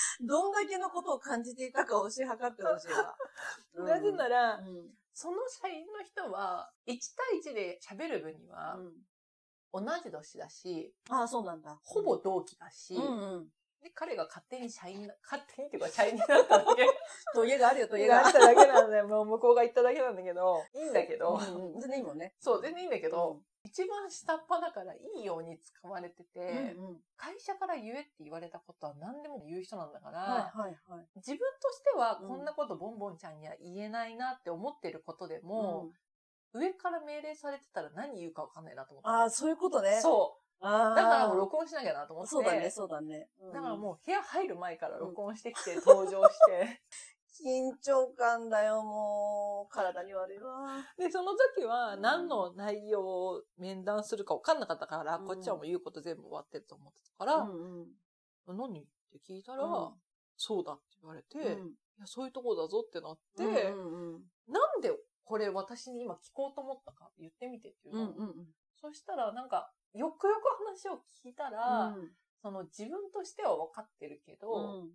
[0.20, 3.16] どんだけのことを感じていたか推し量ってほしいわ。
[3.74, 6.98] う んなぜなら、うんその社員の人は、1
[7.44, 8.78] 対1で喋る分には、
[9.72, 11.78] 同じ年だし、ああ、そうなんだ。
[11.82, 13.48] ほぼ同期だし、うんうん。
[13.82, 16.86] で、彼が勝手に社員な、 勝手にっていうか社員になっただけ。
[17.34, 18.16] トゲがあるよ、トゲが。
[18.22, 19.08] があっただけなんだよ。
[19.08, 22.34] もう向こうが言っただけなんだけど、いいんだけど、うんうん全然いいもんね。
[22.38, 31.06] そう、全然いいんだけど、一番下っ端だからいいように使われてて、うんうん会社から言えって言われたことは何でも言う人なんだから、はいはいはい。
[31.14, 35.92] 自分としてはうんこんなことボンボンちゃんには言えないなって思ってることでも、うん
[36.54, 39.08] 上から命令されてたら何言うかわかんないなと思って。
[39.08, 39.98] ああ、そういうことね。
[40.02, 40.62] そう。
[40.62, 42.30] だからもう録音しなきゃなと思って。
[42.30, 43.28] そうだね、そうだね。
[43.40, 46.82] うんだからもう部屋入る前から録音してきて 登場して。
[47.44, 49.72] 緊張感だよ、もう。
[49.72, 50.84] 体に悪いわ。
[50.96, 55.26] で、その時は何の内容を面談するか分かんなかったから、うん。
[55.26, 57.82] こっちはもう言うこと全部終わってると思ってたから、うん。
[57.82, 57.86] うん。
[58.46, 59.90] 何って聞いたら、うん。
[60.36, 61.74] そうだって言われて、いうん。
[61.98, 64.22] や、そういうとこだぞってなって、うんうんうん。
[64.48, 64.92] なんで
[65.24, 68.46] これ私に今聞こうと思ったか言ってみてっていうの、うんうんうん。
[68.80, 71.94] そしたらなんか、よくよく話を聞いたら、
[72.40, 74.90] その自分としては分かってるけど、うん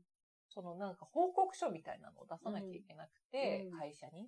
[0.58, 4.28] そのなんか報告書みたいなのを出さなきゃいけなくて、うん会社に。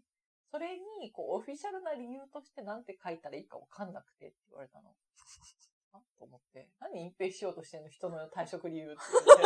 [0.51, 4.93] それに、こう、オフィシャルな理由としてなんて書いたらいいか分かんなくてって言われたの。
[5.93, 6.01] あ？
[6.19, 6.69] と思って。
[6.79, 9.43] 何隠蔽しようとしてんの人の退職理由って言って。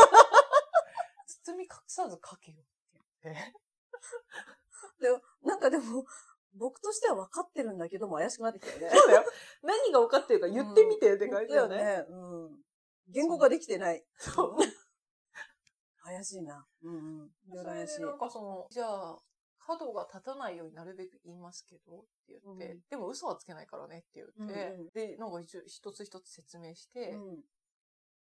[1.45, 3.53] 包み隠さず書けよって言って。
[4.99, 6.05] でもなんかでも、
[6.53, 8.89] 僕としては分かってるんだけども怪しくなってきたよね。
[8.89, 9.23] そうだよ。
[9.61, 11.77] 何が分かってるか言ってみてって感じだよね。
[11.77, 12.05] だよね。
[12.09, 12.15] う
[12.49, 12.63] ん。
[13.07, 14.03] 言語ができてない。
[14.17, 14.57] そう。
[16.13, 16.65] 怪しいな。
[16.83, 17.31] うんうん。
[17.47, 18.05] いろいろそれ怪しいで。
[18.05, 19.17] なんかその、じゃあ、
[19.65, 27.43] 角が立たないようになるべく言いますけど、って言って、うんでも嘘はつけないからねって言って、うんうんで、なんか一つ一つ説明して、うん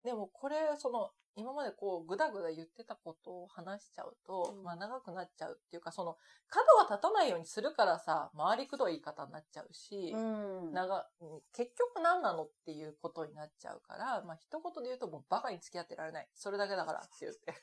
[0.04, 6.18] でもこれ、その、今までこう、ぐだぐだ言ってたことを話しちゃうと、うんまあ長くなっちゃうっていうか、その、
[6.50, 10.74] 角が立たないようにするからさ、回りくどい言い方になっちゃうし、うん。
[10.74, 16.28] 長うん結局何なのっていうことになっちゃうから、まあ一言で言うともうバカに付き合ってられない。
[16.36, 17.56] それだけだからって言って。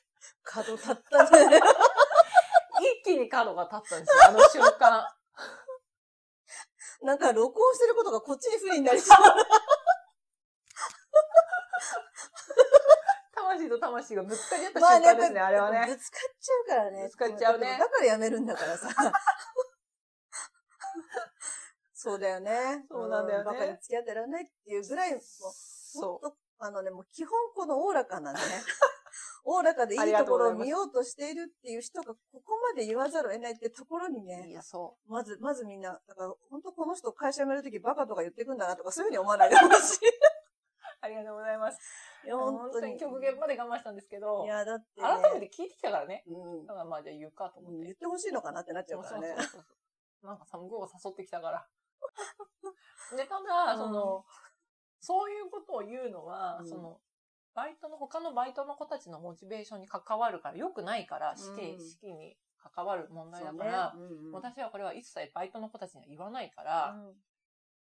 [0.43, 1.59] 角立ったね。
[2.79, 5.07] 一気に角が立ったんですよ、あの瞬間。
[7.01, 9.17] なんか録音してることがこっちに不利になりそう。
[13.33, 15.85] たま魂と魂がぶつかり合ったまあね、瞬間ですね、あれはね。
[15.87, 17.03] ぶつかっちゃうからね。
[17.03, 18.87] ぶつかっちゃうねだからやめるんだからさ。
[21.93, 22.85] そうだよね。
[22.89, 28.39] そうなんだよねバカに付き合ってらんないっていうぐらい、もう、そほんとあのね、もう基本このおおらかなね。
[29.45, 34.21] おおらかでいいところを見ようとしているっていう人がここまで言わざるを得ないってところにう。
[34.21, 39.99] いね、や、そまず、まずみんな、だから本当この人会社辞めるときバカとか言ってくんだなとかそういうふうに思わないでほしい。
[41.01, 41.05] う。
[41.05, 41.79] ありがとうございます。
[42.25, 42.97] いや、本本当に。
[42.97, 45.07] 極限まで我慢したんですけどい、や、だって、ね。
[45.07, 46.23] 改めて聞いてきたからね。
[46.27, 47.79] うんだからまあじゃあ言うかと思って。
[47.85, 49.27] 言ってほしいのかなってなっちゃうからね。
[49.29, 49.57] そうそうそ
[50.23, 50.27] う。
[50.27, 51.67] なんかさ、向こうが誘ってきたから。
[53.15, 54.25] で、ただ、その、
[54.99, 57.01] そういうことを言うのは、うんその、
[57.53, 66.95] バイトの、他のバイトの子たちのモチベーションに関わるから、良くないから、死刑、うん死期に関わる問題だから、うんうん私はこれは一切バイトの子たちには言わないから、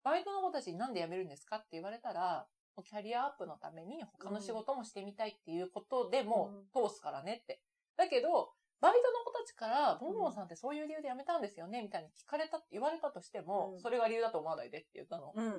[0.03, 2.47] バイトの子たちになんで辞めるんですかって言われたら、
[2.83, 7.61] キャリアアップのために他の仕事もしてみたいっていうことでも通すからねって。
[7.97, 11.83] だけど、バイトの子たちから、ボンボンさんってそういう理由で辞めたんですよね？
[11.83, 15.33] みたいに聞かれた、言われたとしても、うんそれが理由だと思わないでって言ったの。
[15.35, 15.53] うんうん。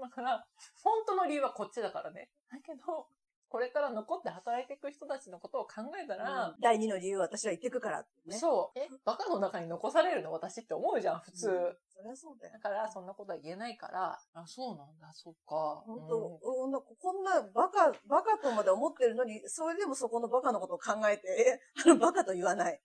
[0.00, 0.46] だから、
[0.84, 2.28] 本当の理由はこっちだからね。
[2.50, 3.08] だけど、
[3.48, 8.38] これから残って働いていく人たちのことを考えたら、第二の理由は私は言ってくからね。
[8.38, 11.48] そう、え、バカの中に残されるの私って思うじゃん、普通。
[11.48, 12.60] うんそりゃそうだよだ。
[12.60, 15.82] から、そんなことは言えないから、あ、そうなんだ、そっか。
[15.84, 21.82] 本うん当、うんこんなバカ、バカとまで思ってるのに、それでもそこのバカのことを考えて、え？
[21.84, 22.80] あのバカと言わない。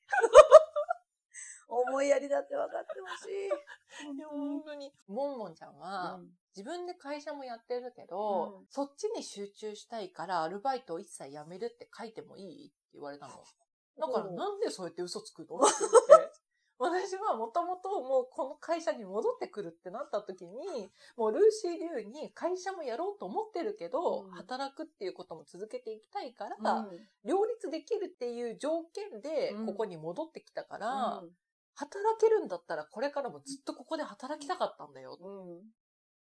[1.80, 4.17] 思いやりだって分かってほしい。
[4.17, 6.38] でも本当に、もんもんちゃんは、うん。
[6.55, 8.65] 自分で会社もやってるけど、うん。
[8.69, 13.34] そっちに集中したいから、アルバイトを一切辞めるって書いてもいいって言われたの。
[13.97, 14.36] だから、うん。
[14.36, 15.57] なんでそうやって嘘つくの？
[15.57, 15.63] って。
[16.80, 24.32] 私はもともともうこの会社に戻ってくるってなった時に、もうルーシー流に会社もやろうと思ってるけど、うん。
[24.32, 27.09] 働くっていうことも続けていきたいから、うん。
[27.24, 29.65] 両立できるっていう条件でうん。
[29.67, 31.38] ここに戻ってきたから、うん
[31.76, 35.17] 働けるんだったらこれからもずっとここで働きたかったんだよ。
[35.19, 35.63] うん。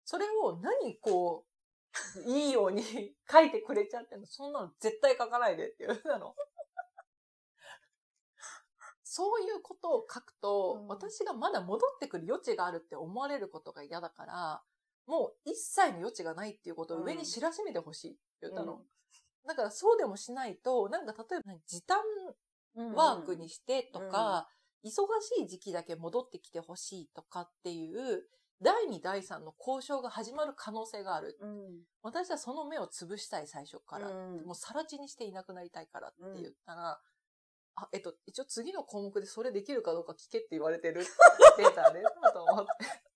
[0.05, 1.53] それを何こう、
[2.26, 2.82] いいように
[3.30, 4.26] 書いてくれちゃってんの。
[4.26, 6.34] そんなの絶対書かないでって言うの。
[9.05, 10.88] そういうことを書くと、うん。
[10.88, 14.64] 私がまだ戻ってくる余地があるって思われることが嫌だから、
[15.07, 18.86] もう一切の余地がないっていうことを上に知らしめてほしいって言ったの。
[19.44, 21.98] だからそうでもしないと、なんか例えば時短
[22.74, 24.48] うんワークにしてとか、
[24.85, 28.24] 忙しい時期だけ戻ってきてほしいとかっていう、
[28.62, 31.37] 第2、第3の交渉が始まる可能性がある。
[31.41, 34.09] うん私はその目を潰したい最初から。
[34.09, 37.01] うんもう更地にしていなくなりたいからって言ったら、
[37.74, 41.11] あ、えっと、一応次の項目でそれできるかどうか聞けって言われてるって
[41.59, 42.03] データで、
[42.33, 43.11] と思って。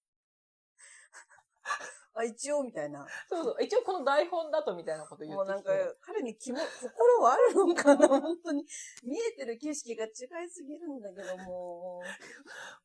[2.16, 3.06] あ、一応みたいな。
[3.28, 3.56] そうそう。
[3.62, 8.64] 一応この台本だとみたいなこと言もうなんか彼に気も、心はあるのかな本当に。
[9.04, 12.00] 見えてる景色が違いすぎるんだけども。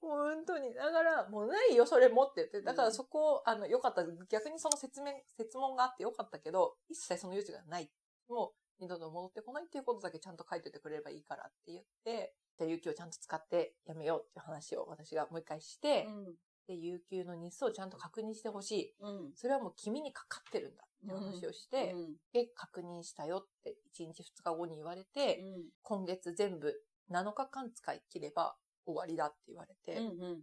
[0.02, 0.74] 本当に。
[0.74, 2.62] だから、もうないよ、それもって言って。
[2.62, 4.04] だからそこ、あの、よかった。
[4.30, 7.90] 逆にその説明、説問があってよかったけど、一切その余地がない。
[8.28, 16.08] もう、二度と戻ってこないっていうことだけちゃんと書いててくれればいいからって言って、じゃあ、有給をちゃんと使ってやめようっていう話を私がもう一回して、
[16.72, 18.95] で、有給の日数をちゃんと確認してほしい。
[19.01, 19.32] うん。
[19.36, 22.13] それはもう君にかかってるんだって話をして、うん。
[22.32, 25.63] で、確認したよって1日2日後に言われて、うん。
[25.82, 26.74] 今月全部
[27.11, 28.55] 7日間使い切れば
[28.86, 30.41] 終わりだって言われて、うん。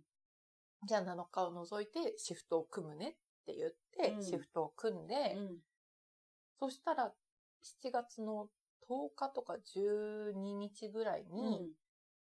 [0.86, 3.12] じゃあ7日を除いてシフトを組むねっ
[3.46, 5.56] て言って、うんシフトを組んで、うん。
[6.60, 7.12] そしたら
[7.84, 8.48] 7月の
[8.88, 11.72] 10日とか12日ぐらいに、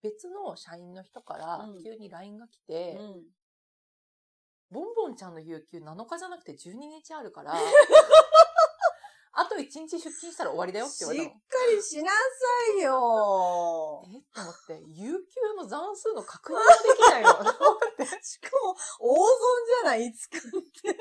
[0.02, 3.24] 別の社員の人からうん急に LINE が来て、うん。
[4.72, 7.54] ボンボンちゃんの有給7日じゃなくて12日あるから、
[9.34, 11.72] あと1日出勤したら終わりだよってしっか言われたの。
[11.76, 12.18] りしなさ
[12.78, 16.68] いよえと思って、有給の残数の確認がで
[16.98, 17.34] きないの。
[17.54, 19.28] と思ってしかも、大損
[19.66, 20.06] じゃない？
[20.08, 20.98] いつかって。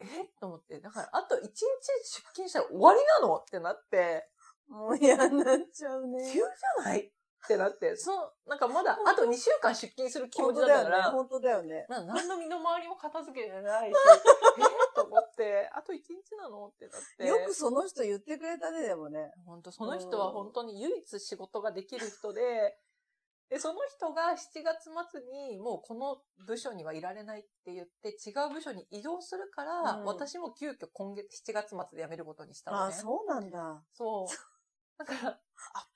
[0.00, 3.36] えと思って、だからあと1日出勤したら終わりなの？
[3.36, 4.28] ってなって、
[4.68, 6.22] もう嫌になっちゃうね。
[6.32, 7.12] 急じゃない？
[7.44, 11.86] ってなって、その、なんかまだあと2週間出勤する気持ちだったから、本当だよね。
[11.88, 13.94] な何の身の回りも片付けてないし、
[14.58, 17.26] えと思って、あと1日なのってなって。
[17.26, 19.32] よくその人言ってくれたね、でもね。
[19.46, 22.78] 本当その人は本当に唯一仕事ができる人で、
[23.48, 32.82] で、その人が7月末にもうこの部署にはいられないって言って違う部署に移動するから、うん私も急遽今月7月末で辞めることにしたのね。
[32.84, 33.82] ああ、そうなんだ。
[33.94, 34.57] そう。
[34.98, 35.38] だから、あっ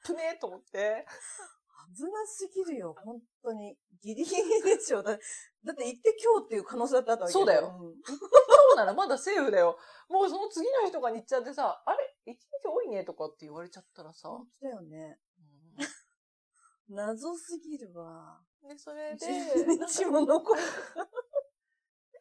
[0.06, 1.06] ぶねえと思って。
[1.94, 3.76] 危なすぎるよ、本当に。
[4.00, 5.02] ギリギリでしょ。
[5.02, 5.16] だだ
[5.72, 8.14] って行って今日っていう可能性だったわけそうだよんそ
[8.72, 9.78] うならまだセーフだよ。
[10.08, 12.32] もうその次の日とかに行っちゃってさ、あれ？
[12.32, 14.28] 一日多いねとかって言われちゃったらさ。
[14.28, 15.18] 本当だよね。
[16.88, 18.40] う謎すぎるわ。
[18.64, 19.26] んで、それで、
[19.86, 20.60] 一日も残る。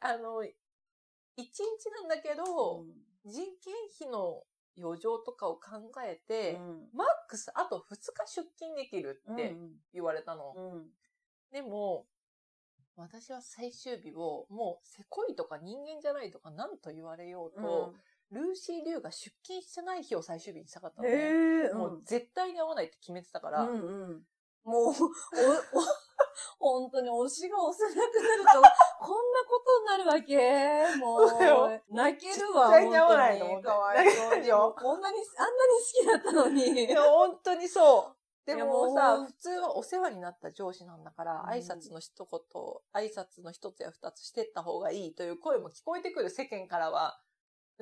[0.01, 2.86] あの、一日なんだけど、
[3.25, 4.43] 人件費の
[4.78, 6.59] 余剰とかを考えて、
[6.93, 9.57] マックスあと2日出勤できるって
[9.93, 10.53] 言われたの。
[10.55, 10.89] うん。
[11.51, 12.05] でも、
[12.95, 17.93] 私は最終日をもうせこいとか人間じゃないとか何と言われようと、
[18.32, 21.15] ルーシー・リュウが出勤してない日を最終日にしたかったのね。
[21.15, 21.17] へ
[21.69, 21.74] え。
[21.74, 24.26] もう絶対に会わないって決めてたから、うんうん。
[24.63, 24.93] もう、お、お、
[26.59, 28.49] 本当に推しが押せなくなると、
[29.05, 30.95] こんなことになるわけ？
[30.97, 32.67] もそう泣けるわ。
[32.69, 33.79] 絶対に合わないと思って本
[34.29, 36.86] 当にこんなに、あんなに好きだったのに。
[36.86, 38.17] いや、本当にそう。
[38.45, 42.39] でもさ、普通はお世話になった上司なんだから、うん挨拶の一言、
[42.93, 47.21] 挨拶の一つや二つしてった方がいいという声も聞こえてくる世間からは。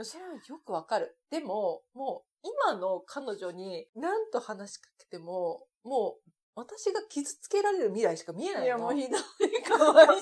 [0.01, 1.17] それはよくわかる。
[1.29, 6.29] でも、もう今の彼女に何と話しかけても、もう
[6.59, 8.65] 私が傷つけられる未来しか見えないの？
[8.65, 9.63] いや、もうひどい。
[9.63, 10.15] かわいそう。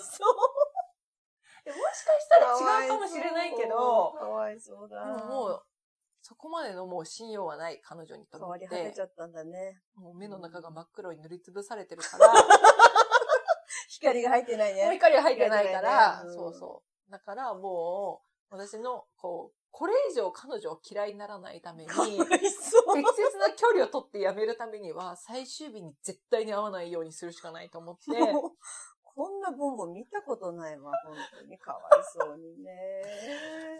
[1.65, 5.03] でもしかしたら違うかもしれないけど、かわいそうだ。
[5.03, 5.63] でももう、
[6.21, 9.81] そこまでのもう信用はない彼女にと思っ変わり果ててちゃったんだね。
[9.95, 12.31] もう目の中が真っ黒に塗りつぶされてるから、
[13.89, 14.93] 光が入ってないもうね。
[14.95, 17.11] 光が入ってないから、ねうんそうそう。
[17.11, 18.21] だからも
[18.51, 21.99] う、私の、こう、これ以上彼女を嫌いにならないために、適。
[21.99, 28.05] 切な距離を取ってやめるためには、最終日に絶対に会わないようにするしかないと思って、
[29.03, 31.59] こんなボンボン見たことないわ、本当に。
[31.59, 33.03] かわいそうにね。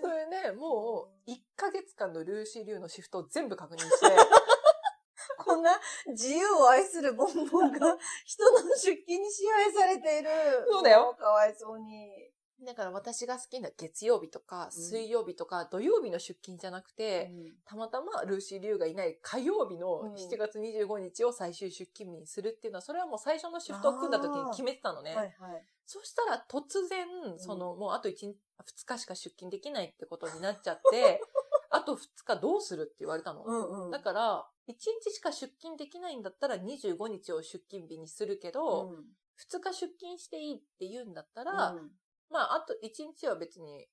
[0.04, 4.06] それで、もう、1ヶ月間のルーシー・リュウのシフトを全部確認して、
[5.44, 5.72] こんな
[6.10, 10.30] 自由を愛するボンボンが人の出勤に支配されている。
[10.70, 12.32] そうだよもかわいそうに。
[12.66, 17.32] だから私が好きな月曜日とか、水曜日とか、土曜日の出勤じゃなくて、
[17.66, 25.16] たまたまルーシー・リュウがいない火曜日のうん7月25日を最終出勤日にするっていうのは、それはもう最初のシフトを組んだ時に決めてたのね。
[25.16, 25.66] はいはい。
[25.86, 31.22] そしたら突然、その、もうあと1日、2日しか出勤できないってことになっちゃって、
[31.70, 33.44] あと2日どうするって言われたの。
[33.44, 33.92] うんうん。
[33.92, 39.06] だから、1日しか出勤できないんだったら25日を出勤日にするけど、うん
[39.38, 41.92] 2日出勤していいって言うんだったら、うん
[42.30, 43.88] まあ、あと1日は別に、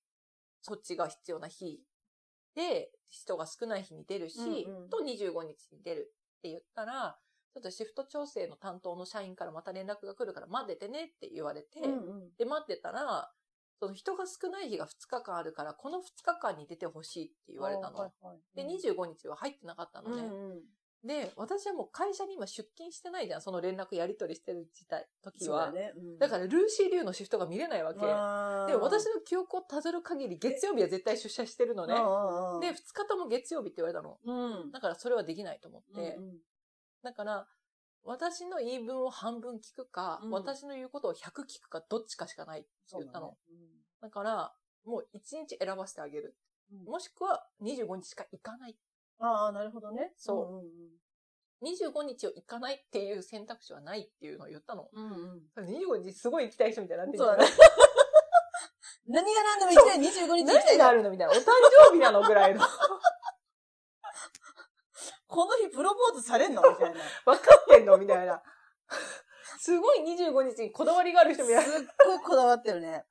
[0.63, 1.81] そっちが必要な日
[2.55, 4.89] で、人が少ない日に出るし、うんうん。
[4.89, 7.19] と25日に出るって言ったら、
[7.53, 12.37] ちょっとシフト調整の担当の社員からまた連絡が来るから待っててねって言われて、うんうん。
[12.37, 13.31] で、待ってたら、
[13.79, 17.99] その人が少ない日が2日間あるから、この2日間に出てほしいって言われたの。
[17.99, 18.39] はいはい。
[18.57, 20.23] で、25日は入ってなかったのね。
[20.23, 20.63] うんうん
[21.05, 25.67] で、私はもう会社に今出勤してないじゃん、その連絡やり取りしてる時代、時は。
[25.67, 25.93] だね。
[25.95, 28.01] うんだから、ルーシー・リュウのシフトが見れないわけ。
[28.01, 28.07] で
[28.79, 31.95] も私の記憶をたどる限り、月曜日は絶対出社してるのね。
[31.95, 34.19] で、2日とも月曜日って言われたの。
[34.25, 34.73] うん。
[34.73, 36.17] だからそれはできないと思って。
[36.17, 36.39] うんうん
[37.03, 37.47] だから、
[38.03, 43.37] 私の言い分を半分聞くか、うん私の言うことを100聞くか、どっちかしかないって言ったの。
[43.47, 43.57] そう
[44.01, 46.35] だから、もう1日選ばせてあげる。
[46.87, 48.77] もしくは25日しか行かない。
[49.19, 50.13] ああ、なるほどね。
[50.17, 50.69] そううんうん
[51.63, 54.91] 25日を行かないっていう選択肢はないっていうのを言ったの。
[54.93, 55.05] うん。
[55.05, 55.13] うん
[55.57, 57.45] うん25日すごい行きたい人みたいになってそうだね。
[59.09, 60.25] 何が何でも行きたい。
[60.27, 61.33] 25日行きた何いがあるのみたいな。
[61.33, 61.45] お誕
[61.89, 62.61] 生日なのぐらいの。
[65.27, 67.01] この日プロポーズされんのみたいな。
[67.25, 68.43] 分かってんのみたいな。
[69.59, 71.63] すごい25日にこだわりがある人みたいな。
[71.63, 73.05] すっごいこだわってるね。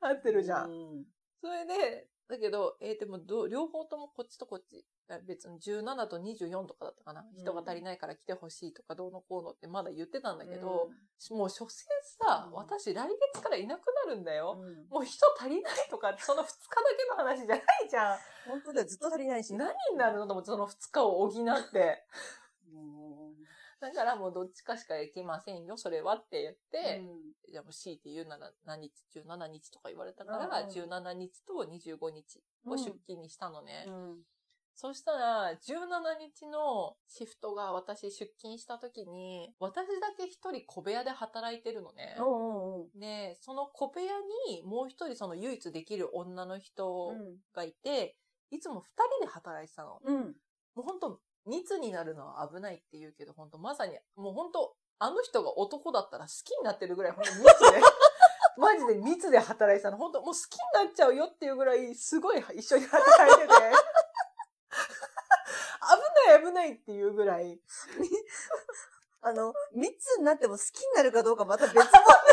[0.00, 0.70] 合ってるじゃん。
[0.70, 1.04] ん。
[1.40, 4.84] それで、だけど、えーでもど、両方ともこっちとこっち、
[5.26, 7.24] 別に17と24とかだったかな。
[7.36, 10.90] 人が足りないから来てほしいとかどうのこうのってまだ言ってたんだけど、
[11.30, 11.86] もう所詮
[12.18, 14.56] さ、うん私来月からいなくなるんだよ。
[14.58, 16.56] うん、もう人足りないとかってその2日だ
[16.96, 19.54] けの話じゃないじゃ本当だよ、ずっと足りないし。
[19.54, 19.58] ん。
[19.58, 22.04] 何になるのと思ってその2日を補って。
[22.72, 23.16] うん
[23.78, 33.84] だからもうどっちかしか行きませんよ、それはって言って、うんじゃあもう C って言うなら何日 ?17 日とか言われたから、うんうん17日と25日を出勤にしたのね。
[33.86, 34.16] うん
[34.76, 42.14] そしたら、17日のシフトが私出勤した時に、私だけ一人小部屋で働いてるのね。
[42.18, 44.12] うんうんで、その小部屋
[44.50, 48.16] にもう一人その唯一できる女の人うんがいて、
[48.50, 48.86] いつも二
[49.18, 49.98] 人で働いてたの。
[50.04, 50.16] うん。
[50.74, 57.80] もう本当密になるのは危ないって言うけど、本当まさに、もう本当あの人が男だったら好きになってるぐらい、本当密で、
[58.58, 59.96] マジで密で働いてたの。
[59.96, 63.95] 本当もう好きになっちゃうよっていうぐらい、すごい一緒に働いてて、危
[66.26, 67.60] ない危ないっていうぐらい、
[69.22, 71.82] あの、密になっても好きになるかどうかまた別問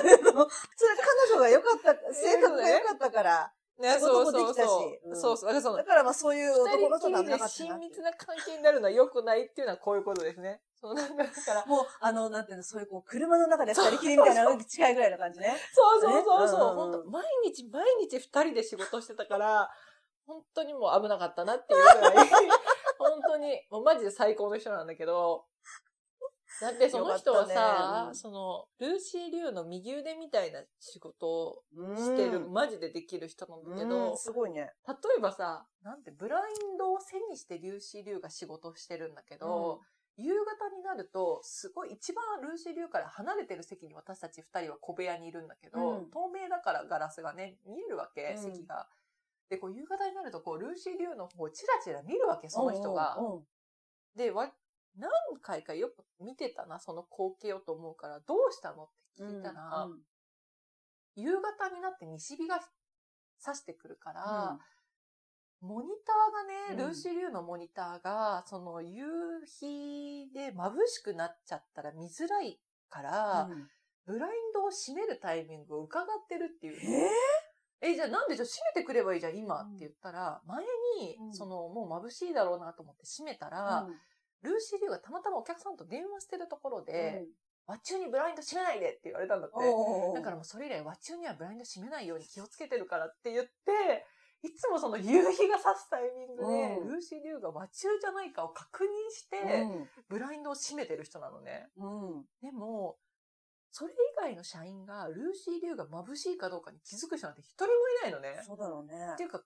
[0.03, 3.53] 題の、 それ彼女が良かった、性格が良かったから。
[3.79, 5.09] ね、仕そうそうそう。
[5.09, 5.53] うんそうそう。
[5.53, 10.61] だからそのだ、からまあそういう二男の人なかっ親密な関係になるのは良くないっていうのはこういうことですね。
[10.79, 15.55] そうなんだから、もう、あの、なんていうの、そういうこう、車の中で二人きりみたいなのに近いぐらいの感じね。
[15.73, 16.75] そうそうそうそう。
[16.75, 19.71] 本当毎日毎日二人で仕事してたから、
[20.25, 22.27] 本当にもう危なかったなっていうぐらい、
[23.03, 25.45] 本当に、もうマジで最高の人なんだけど、
[26.61, 28.09] だってその人はさ、ね。
[28.09, 34.71] うんその、ルーシー・リュウの右腕みたいな仕事をうんしてる、マジでできる人なんだけど、うんすごいね。
[34.87, 39.81] 例えばさ、なんてブラインドを背にしてリューシー・リュウが仕事をしてるんだけど、
[40.15, 46.11] 夕方になると、すごい一番ルーシー・リュウから離れてる席に私たち二人は小部屋にいるんだけど、うん。
[46.11, 48.43] 透明だからガラスがね、見えるわけ、うん。
[48.53, 48.87] 席が。
[49.49, 53.15] で、こう夕方になると、こう、ルーシー・リュウの方をチラチラ見るわけ、その人が。
[53.17, 53.43] うんうん。
[54.15, 54.51] で、わ、
[54.97, 55.09] 何
[55.41, 59.99] 回かよく見てたな、その光景をと思うから、どうしたのって聞いたら、うん
[61.15, 62.59] 夕方になって西日が
[63.37, 64.57] 差してくるから、
[65.61, 66.87] モニターがね、うん。
[66.89, 69.05] ルーシー・リュウのモニターが、その夕
[69.45, 73.69] 日で眩しくなっちゃったら見づらいから、うん。
[74.05, 77.09] ブラインドを閉めるタイミングを伺ってるっていうえの。
[77.83, 79.67] え、じゃあなんでじゃあ閉めてくればいいじゃん、今うん。
[79.67, 80.63] って言ったら、前
[81.01, 81.33] にう、ん。
[81.33, 83.85] その、もう眩しいだろうなと思って閉めたら、
[84.41, 87.25] ルーシー・リュウがたまたまお客さんと電話してるところで、
[87.67, 89.55] 和中にブラインド閉めないでって言われたんだって。
[90.15, 94.05] だからもうそれ以来和中にはブラインド閉めないように気をつけてるからって言って、
[94.43, 96.87] いつもその夕日が差すタイミングで、うん。
[96.91, 99.67] ルーシー・リュウが和中じゃないかを確認して、
[100.09, 101.69] ブラインドを閉めてる人なのね。
[102.41, 102.97] でも、
[103.75, 108.39] それ以外の社員がルーシー・リュウが眩しいかどうかに気づく人なんて一人もいないのね。
[108.45, 109.43] そうだろうねっていうか、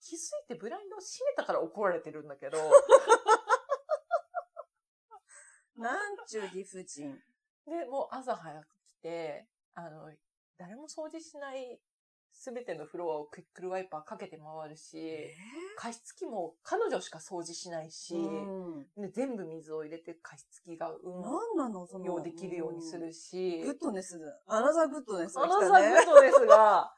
[0.00, 2.58] 気づいてブラインドを閉めたから怒られてるんだけど、
[5.78, 7.22] なんちゅう理不尽。
[7.64, 10.12] で、もう朝早く来て、あの、
[10.58, 11.80] 誰も掃除しない
[12.38, 14.96] すべてのフロアをクイックルワイパーかけて回るし、
[15.76, 22.04] 加湿器も彼女しか掃除しないし、うんで全部水を入れて加湿器が運なんなのその。
[22.04, 24.20] 用できるようにするし、グッドネス。
[24.46, 25.74] アナザーグッドネスがアナザ。
[25.74, 26.92] ーグッドネスが、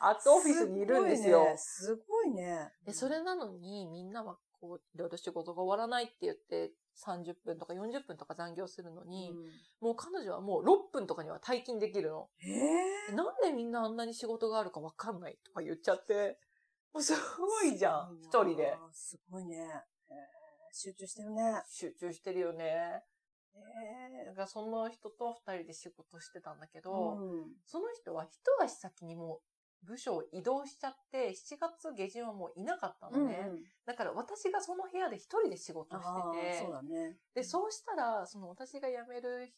[0.00, 1.46] アットオフィスにいるんですよ。
[1.56, 2.72] すごいね。
[2.84, 6.72] で、それなのに、みんなは、こう、いろいろ仕事が終わらないって言って、
[7.06, 9.32] 30分とか40分とか残業するのに、
[9.80, 12.28] もう彼女はもう6分とかには退勤できるの。
[12.42, 16.38] うんええなんでみんなあんなに仕事があるかわかんないとか言っちゃって、
[16.92, 18.76] もうすごいじゃん、一人で。。
[18.92, 19.56] すごいね。
[20.10, 20.16] えー
[20.70, 21.62] 集中してるね。
[21.70, 23.02] 集中してるよね。
[24.22, 29.40] えだからその人と二人で仕事してたんだけえど、うんその人は一足先にもう
[29.82, 33.46] 部署を移動しちゃって、7月下旬はもういなかったのね。
[33.48, 37.16] うんだから私がその部屋で一人で仕事あしあてて、そうだね。
[37.34, 39.50] で、そうしたら、その私が辞める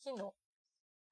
[0.00, 0.34] 日の、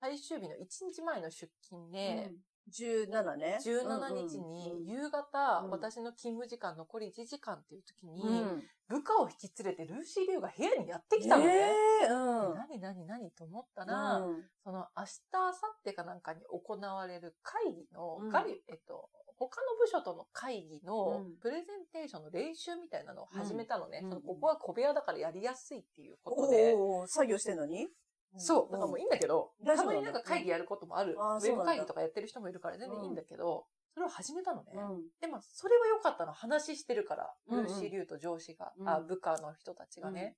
[0.01, 0.59] 最終日の1
[0.93, 2.33] 日前の出勤で、
[2.71, 3.59] 17ね。
[3.63, 11.51] 17日に夕方、うん私の勤務時間残り1時間っていう時に、うん部下を引き連れてルーシー・リュウが部屋にやってきたのね。
[11.51, 12.55] ええうん。
[12.55, 15.55] 何何何と思ったら、うんその明日、明後
[15.85, 24.03] 日かなんかに行われる会議の、うん会えっと、他の部署との会議のうんプレゼンテーションの練習みたいなのを始めたのね。
[24.05, 26.75] うんそのここは小部屋だからやりやすいっていうことで。
[26.75, 27.89] おー作業してんのに？
[28.37, 28.73] そう。
[28.73, 31.15] だからもういいんだけど、たまになんか会議やることもある。
[31.15, 34.73] ウェブ会議とかやってる人もいるから全然いいんだけど、それを始めたのね。
[34.75, 36.33] うんでも、それは良かったの。
[36.33, 37.35] 話してるから。
[37.51, 40.37] ルーシー・リュウと上司が、うんあ、部下の人たちがね。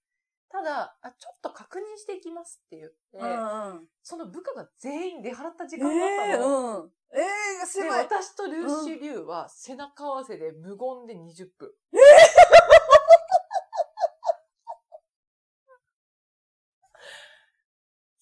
[0.50, 6.76] ただあ、ちょっと確認していきますって言って、うんその部下が全員出払った時え間だったの。
[6.76, 6.92] えうん。
[7.12, 7.20] え
[7.62, 7.98] えすで、ごい。
[7.98, 11.72] 私とルーシー・リュウは背中合わせで無言で20分。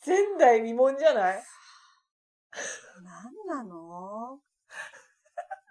[0.07, 1.43] 前代未聞じゃない？
[3.03, 4.41] なんなの？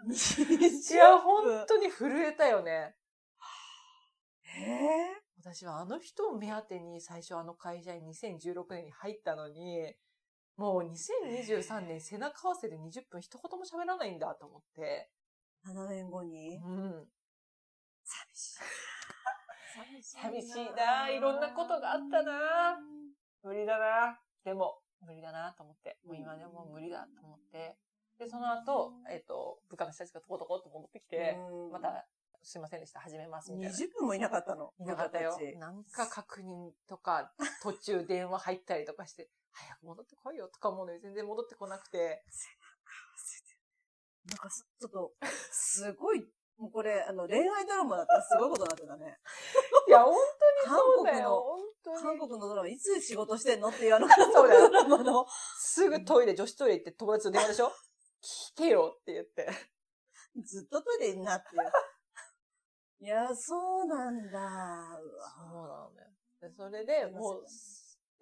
[0.12, 2.96] いや、本当に震えたよね。
[4.58, 9.96] ええ私はあの人を目当てに最初あの会社に2016年に入ったのに、
[10.58, 15.10] もう2023年背中合わせで20分一言も喋らないんだと思って。
[15.66, 16.58] 7年後に？
[16.58, 17.10] うん。
[18.04, 18.60] 寂しい。
[20.04, 22.80] 寂しいないろんなことがあったな
[23.44, 24.25] 無理だな。
[24.46, 25.98] でも、無理だなと思って。
[26.06, 27.78] もう今でも無理だと思って。
[28.18, 32.06] で、その後、えっ、と、部下の人たちがとことこと戻ってきて、うんまた、
[32.44, 33.76] すいませんでした、始めます、みたいな。
[33.76, 34.72] 20分もいなかったの。
[34.80, 35.38] いなかったよ。
[35.58, 37.34] なんか確認とか、
[37.64, 42.24] 途中電話入ったりとかして、早く戻ってこいよとか思うのに全然戻ってこなくて。
[44.26, 45.14] なんかす、ちょっと、
[45.52, 46.28] すごい、
[46.58, 49.20] もうこれ、あの、恋愛ドラマだったらすごいことになってたね。
[49.88, 51.46] いや、本当に韓そうだ国のよ。
[52.02, 55.26] 韓国のドラマ、いつ仕事してんのっていうあの韓 そうだよ国ドラマの。
[55.58, 57.72] すぐトイレ、女子トイレ行って友達と電話でしょ
[58.22, 59.50] 聞けよって言って。
[60.44, 63.06] ずっとトイレいんなっていう。
[63.06, 65.00] いや、そうなんだ。
[65.00, 66.08] うそうわなのよ。
[66.42, 67.46] で、それで、もう、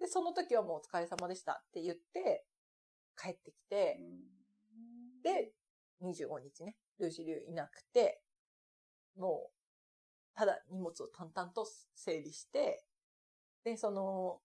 [0.00, 2.44] で、その時はもうお疲れ様でしたって言って、
[3.16, 4.00] 帰ってきて、
[5.22, 5.52] で、
[6.02, 8.23] 25日ね、ルーシー・リュウいなくて、
[9.16, 9.52] もう、
[10.34, 12.84] ただ荷物を淡々と整理して、
[13.64, 14.40] で、その、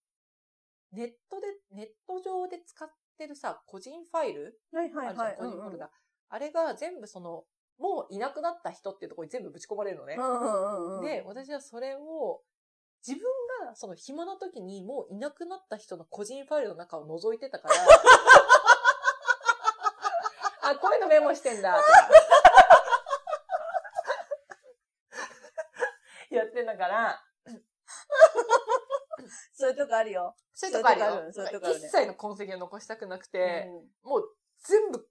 [0.92, 4.60] ネットで、ネット上で使ってるさ、個人ファイル？
[4.72, 5.38] はいはいはい。
[5.38, 5.92] 個人フォルダ。
[6.30, 7.46] あれが全部その、
[7.78, 10.16] もういなくなった人っていうところに全部ぶち込まれるのね。
[10.18, 11.06] うんうんうんうん。
[11.06, 12.42] で、私はそれを、
[13.08, 13.24] 自分
[13.66, 17.76] がその暇な時にもういなくなった人の個人ファイルの中を覗いてたから、
[20.72, 21.88] あ、こういうのメモしてんだ、とか。
[26.30, 27.22] やってんだから、
[29.54, 30.36] そういうとこあるよ。
[30.54, 31.32] そういうとこあるよ。
[31.32, 33.68] そういうとこあるね一切の痕跡を残したくなくて、
[34.04, 35.08] うもう全部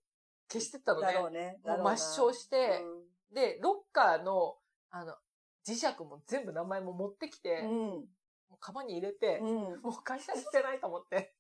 [0.50, 1.10] 消してったのね。
[1.10, 1.58] んだろうね。
[1.64, 2.82] もう抹消して、
[3.30, 4.56] うで、ロッカーの、
[4.90, 5.14] あの、
[5.66, 7.98] 磁石も全部名前も持ってきて、もん。
[8.00, 8.08] う
[8.60, 9.40] カバンに入れて。
[9.40, 11.34] もう会社に捨てないと思って。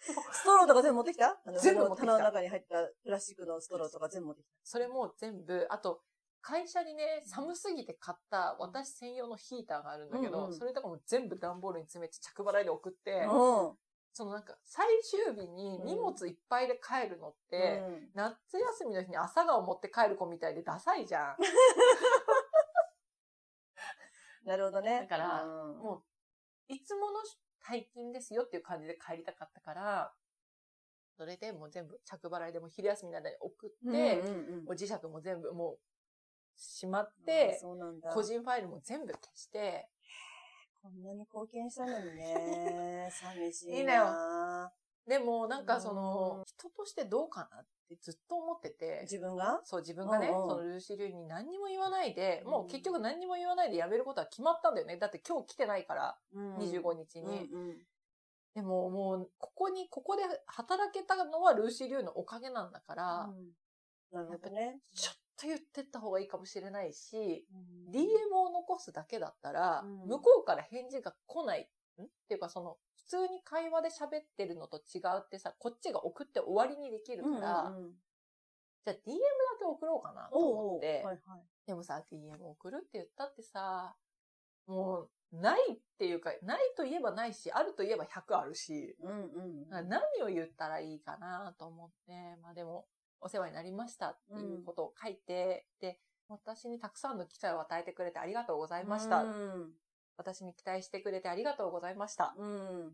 [0.00, 1.38] ストローとか全部持ってきた？
[1.60, 6.00] 全部持ってきた棚の中に入ったプラスチックのストローとか全部持ってきそれも全部、あと、
[6.42, 13.32] 会社にね、寒すぎて買った私専用のヒーターがあるんだけど、うんうんそれとかも全部段ボールに詰めて着払いで送って、た。
[13.32, 13.76] うん。
[14.12, 21.36] そのなんか、最終日に荷物いっぱいで帰るのって、うん夏休みの日に朝顔持って帰る子みたいでダサいじゃん。
[24.48, 25.00] なるほどね。
[25.00, 26.04] だからうんも
[26.68, 27.20] う、いつもの
[27.60, 30.14] 大金ですよっていう感じで帰りたかったから、
[31.16, 34.02] それでもう全部着払いでも昼休みの間に送って、うんうんう
[34.62, 35.78] んもう磁石も全部もう
[36.60, 37.60] しまっあて。
[38.12, 39.88] 個人ファイルも全部消して、
[40.82, 43.08] こんなに貢献したのにね。
[43.12, 43.76] 寂しいな。
[43.76, 44.72] いいのよ
[45.06, 49.60] でもなんかその、人としてどうかなってずっと思ってて、自分が？
[49.64, 54.98] そう自分がね、うんうんそのルーシー・リュウに何にも言わないで、うんもう結局何にも言わないで辞めることは決まったんだよね。
[54.98, 57.48] だって今日来てないから、うん25日に。
[57.50, 57.86] うんうん
[58.52, 63.52] でももう、ここに、ここで働けたのはルーシー・リュウのおかげなんだから、うん
[64.10, 64.80] なるほどね。
[64.92, 71.68] ちょっと言ってった方がいいかもしれないし、うん DM を残すだけだったら、うん向こうから返事が来ない。
[71.98, 72.04] ん？
[72.04, 77.92] っていうかその、普通に会話で喋ってるのと違うってさ、こっちが送って終わりにできるから、うんうんうん
[78.82, 79.20] じゃあ DM だ
[79.58, 81.42] け送ろうかなとおうおう思って、はいはい。
[81.66, 83.94] でもさ、DM 送るって言ったってさ、
[84.66, 85.00] も
[85.32, 89.88] う、ないっていうか、ないと言えばないし、あると言えば100あるし、うんうん。
[89.88, 92.86] 何を言ったらいいかなと思って、まあでも、
[93.20, 95.98] お世話になりましたっていうことを書いて、で、
[96.28, 99.22] 私にたくさんの期待を与えてくれてありがとうございました。
[99.22, 99.72] うん。
[100.16, 102.34] 私に期待してくれてありがとうございました。
[102.36, 102.92] うん。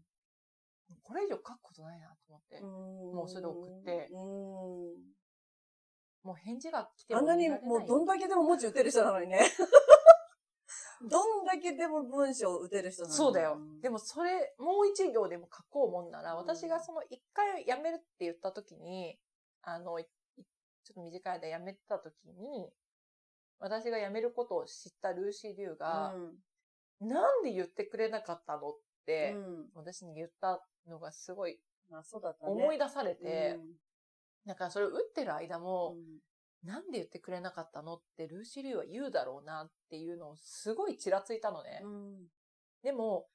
[1.03, 5.17] これ以上書くことないなと思って、もうそれで送ってうん。
[6.23, 9.41] もう返事が来てあんなにもうどんだけでも文字打てる人なのにね。
[11.09, 13.17] どんだけでも文章を打てる人なのに。
[13.17, 13.59] そうだよ。
[13.83, 19.19] でも、もそれ、もう一行でも書こうもんなら、うん私がその一回辞めるって言った時に、
[19.63, 20.07] あの、いい
[20.87, 22.71] ちょっと短い間辞めてた時に、
[23.59, 26.15] 私が辞めることを知ったルーシー・リュウが、
[27.01, 28.73] なんで言ってくれなかったのっ
[29.05, 29.67] て、うん。
[29.75, 31.59] 私に言ったのがすごい
[31.91, 32.53] まあそうだったね。
[32.53, 33.67] 思い出されて、うん
[34.47, 36.19] だからそれを打ってる間も、うん
[36.65, 41.81] なんで言ってくれなかったのってルーシー・リュウは言うだろうなっていうのをすごいちらついたのね。
[41.85, 42.17] うん
[42.83, 43.29] でも、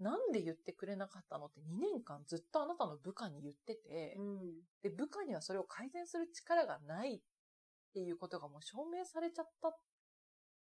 [0.00, 4.38] なんで言ってくれなかったのって2年間ずっとあなたの部下に言ってて、うん
[4.82, 7.20] で、部下にはそれを改善する力がないっ
[7.92, 9.76] ていうことがもう証明されちゃったっ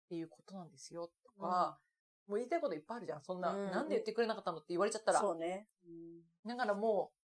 [0.09, 1.79] ていうことなんですよとか、
[2.27, 3.23] もう言いたいこといっぱいあるじゃん。
[3.23, 5.19] そんな、うんなんで言ってくれなかったのって言われちゃったら。
[5.19, 5.67] そうね。
[6.45, 7.17] だからもう、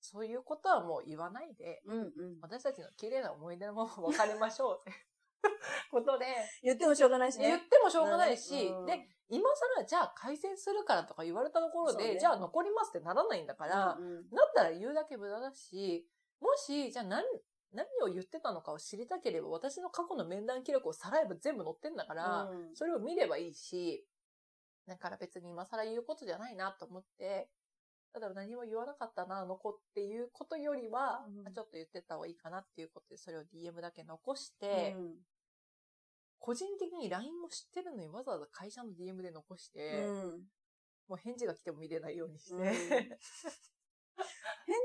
[0.00, 2.10] そういうことはもう言わないで、うんうん。
[2.40, 4.98] 私たちの綺麗な思い出のまま別れましょうって
[5.90, 6.26] ことで、
[6.62, 7.48] 言ってもしょうがないしね。
[7.48, 12.20] 言ってもしょうがないし、うんで、今更じゃあ改善するからとか言われたところで、ね。
[12.20, 14.30] じゃあ残りますってならないんだから、うんうん。
[14.30, 16.04] だったら言うだけ無駄だし、
[16.40, 17.22] もし、じゃあ何、
[17.72, 22.74] 何を言ってたのかを知りたければ、私の過去の面談記録をさらえば全部載ってんだから、うん。
[22.74, 24.04] それを見ればいいし、
[24.88, 27.48] だから別に今更言うことじゃないなと思って、
[28.12, 31.46] ただ何も言わなかったな、あの子っていうことよりは、うん。
[31.46, 35.14] あちょっと言ってた方がいいかなっていうことで、それを DM だけ残して、うん
[36.40, 40.42] 個人的に LINE も知ってるのにわざわざ会社の DM で残して、うん
[41.08, 42.72] もう返事が来ても見れないようにして、うん返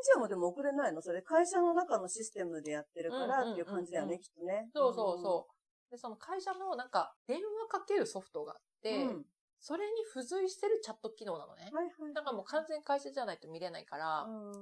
[0.02, 1.02] 事はもうでも送れないの？
[1.02, 4.70] それ会社の中のシステムでやってるからっていう感じだよね、きっとね。
[4.74, 5.48] そうそうそ
[5.90, 5.92] う。
[5.92, 9.26] で、その会社のなんか電話かけるソフトがあって、うん。
[9.60, 11.70] それに付随してるチャット機能なのね。
[11.72, 12.14] はいはい。
[12.14, 14.54] だからもう完全会社じゃないと見れないから、うん。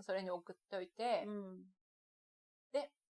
[0.00, 1.66] それに送っておいて、うん。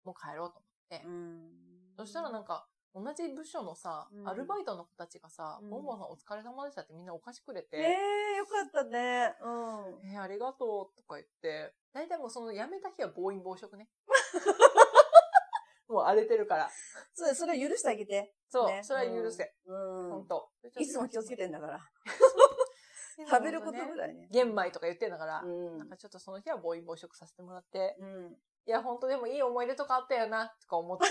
[0.03, 1.03] もう帰ろうと思って。
[1.05, 1.49] うん。
[1.97, 9.35] そしたらなんか、同じ部署のさ、うんアルバイトの子たちがさ、うんボンボンさんお疲れ様でしたってみんなお菓子くれて、ええよかったね。
[9.41, 10.11] うん。
[10.11, 13.89] えーありがとうとか言って、大体もうその辞めた日は暴飲暴食ね。
[15.88, 16.69] もう荒れてるから。
[17.13, 18.33] それ、それは許してあげて。
[18.49, 19.55] そう、ねそれは許せ。
[19.65, 20.09] うん。
[20.09, 20.51] ほんと。
[20.77, 21.43] いつも気をつけて。
[21.43, 21.79] てんだから。
[23.17, 24.27] 食食べることぐらいね。
[24.31, 28.38] 玄米とか言ってんだから、うんなんかちょっとその日は暴飲暴食させてもらって、うん。
[28.65, 31.05] いや、本当でもいい思い出とかあったよな、とか思って、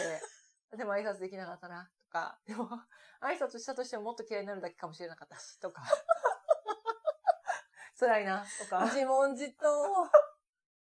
[0.75, 2.69] でも挨拶できなかったな、とか、でも、
[3.21, 5.83] 挨拶したとしてももっと嫌いになるだけかもしれなかったし、とか。
[7.99, 8.85] 辛いな、とか。
[8.87, 10.11] 自問自答。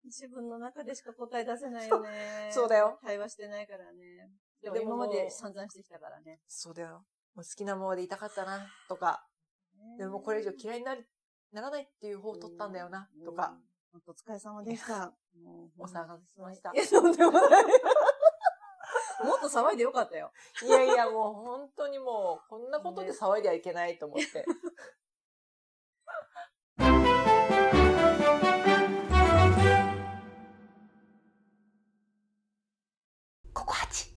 [0.05, 2.49] 自分の中でしか答え出せないよね。
[2.51, 4.31] そうだよ対話してないからね。
[4.62, 6.41] でも今まで散々してきたからね。
[6.49, 7.05] そうだよ。
[7.35, 9.27] もう好きなままでいたかったな、とか。
[9.99, 11.07] でもこれ以上嫌いになり
[11.53, 13.57] ならないっていう方を取ったんだよな、とか。。
[14.07, 15.12] お疲れ様でした。
[15.79, 17.64] お騒がせしましたいや、とんでもない。
[19.25, 20.33] もっと騒いでよかったよ。
[20.62, 24.45] いやいや、もう本当にもう、こんなことで騒いではいけないと思って。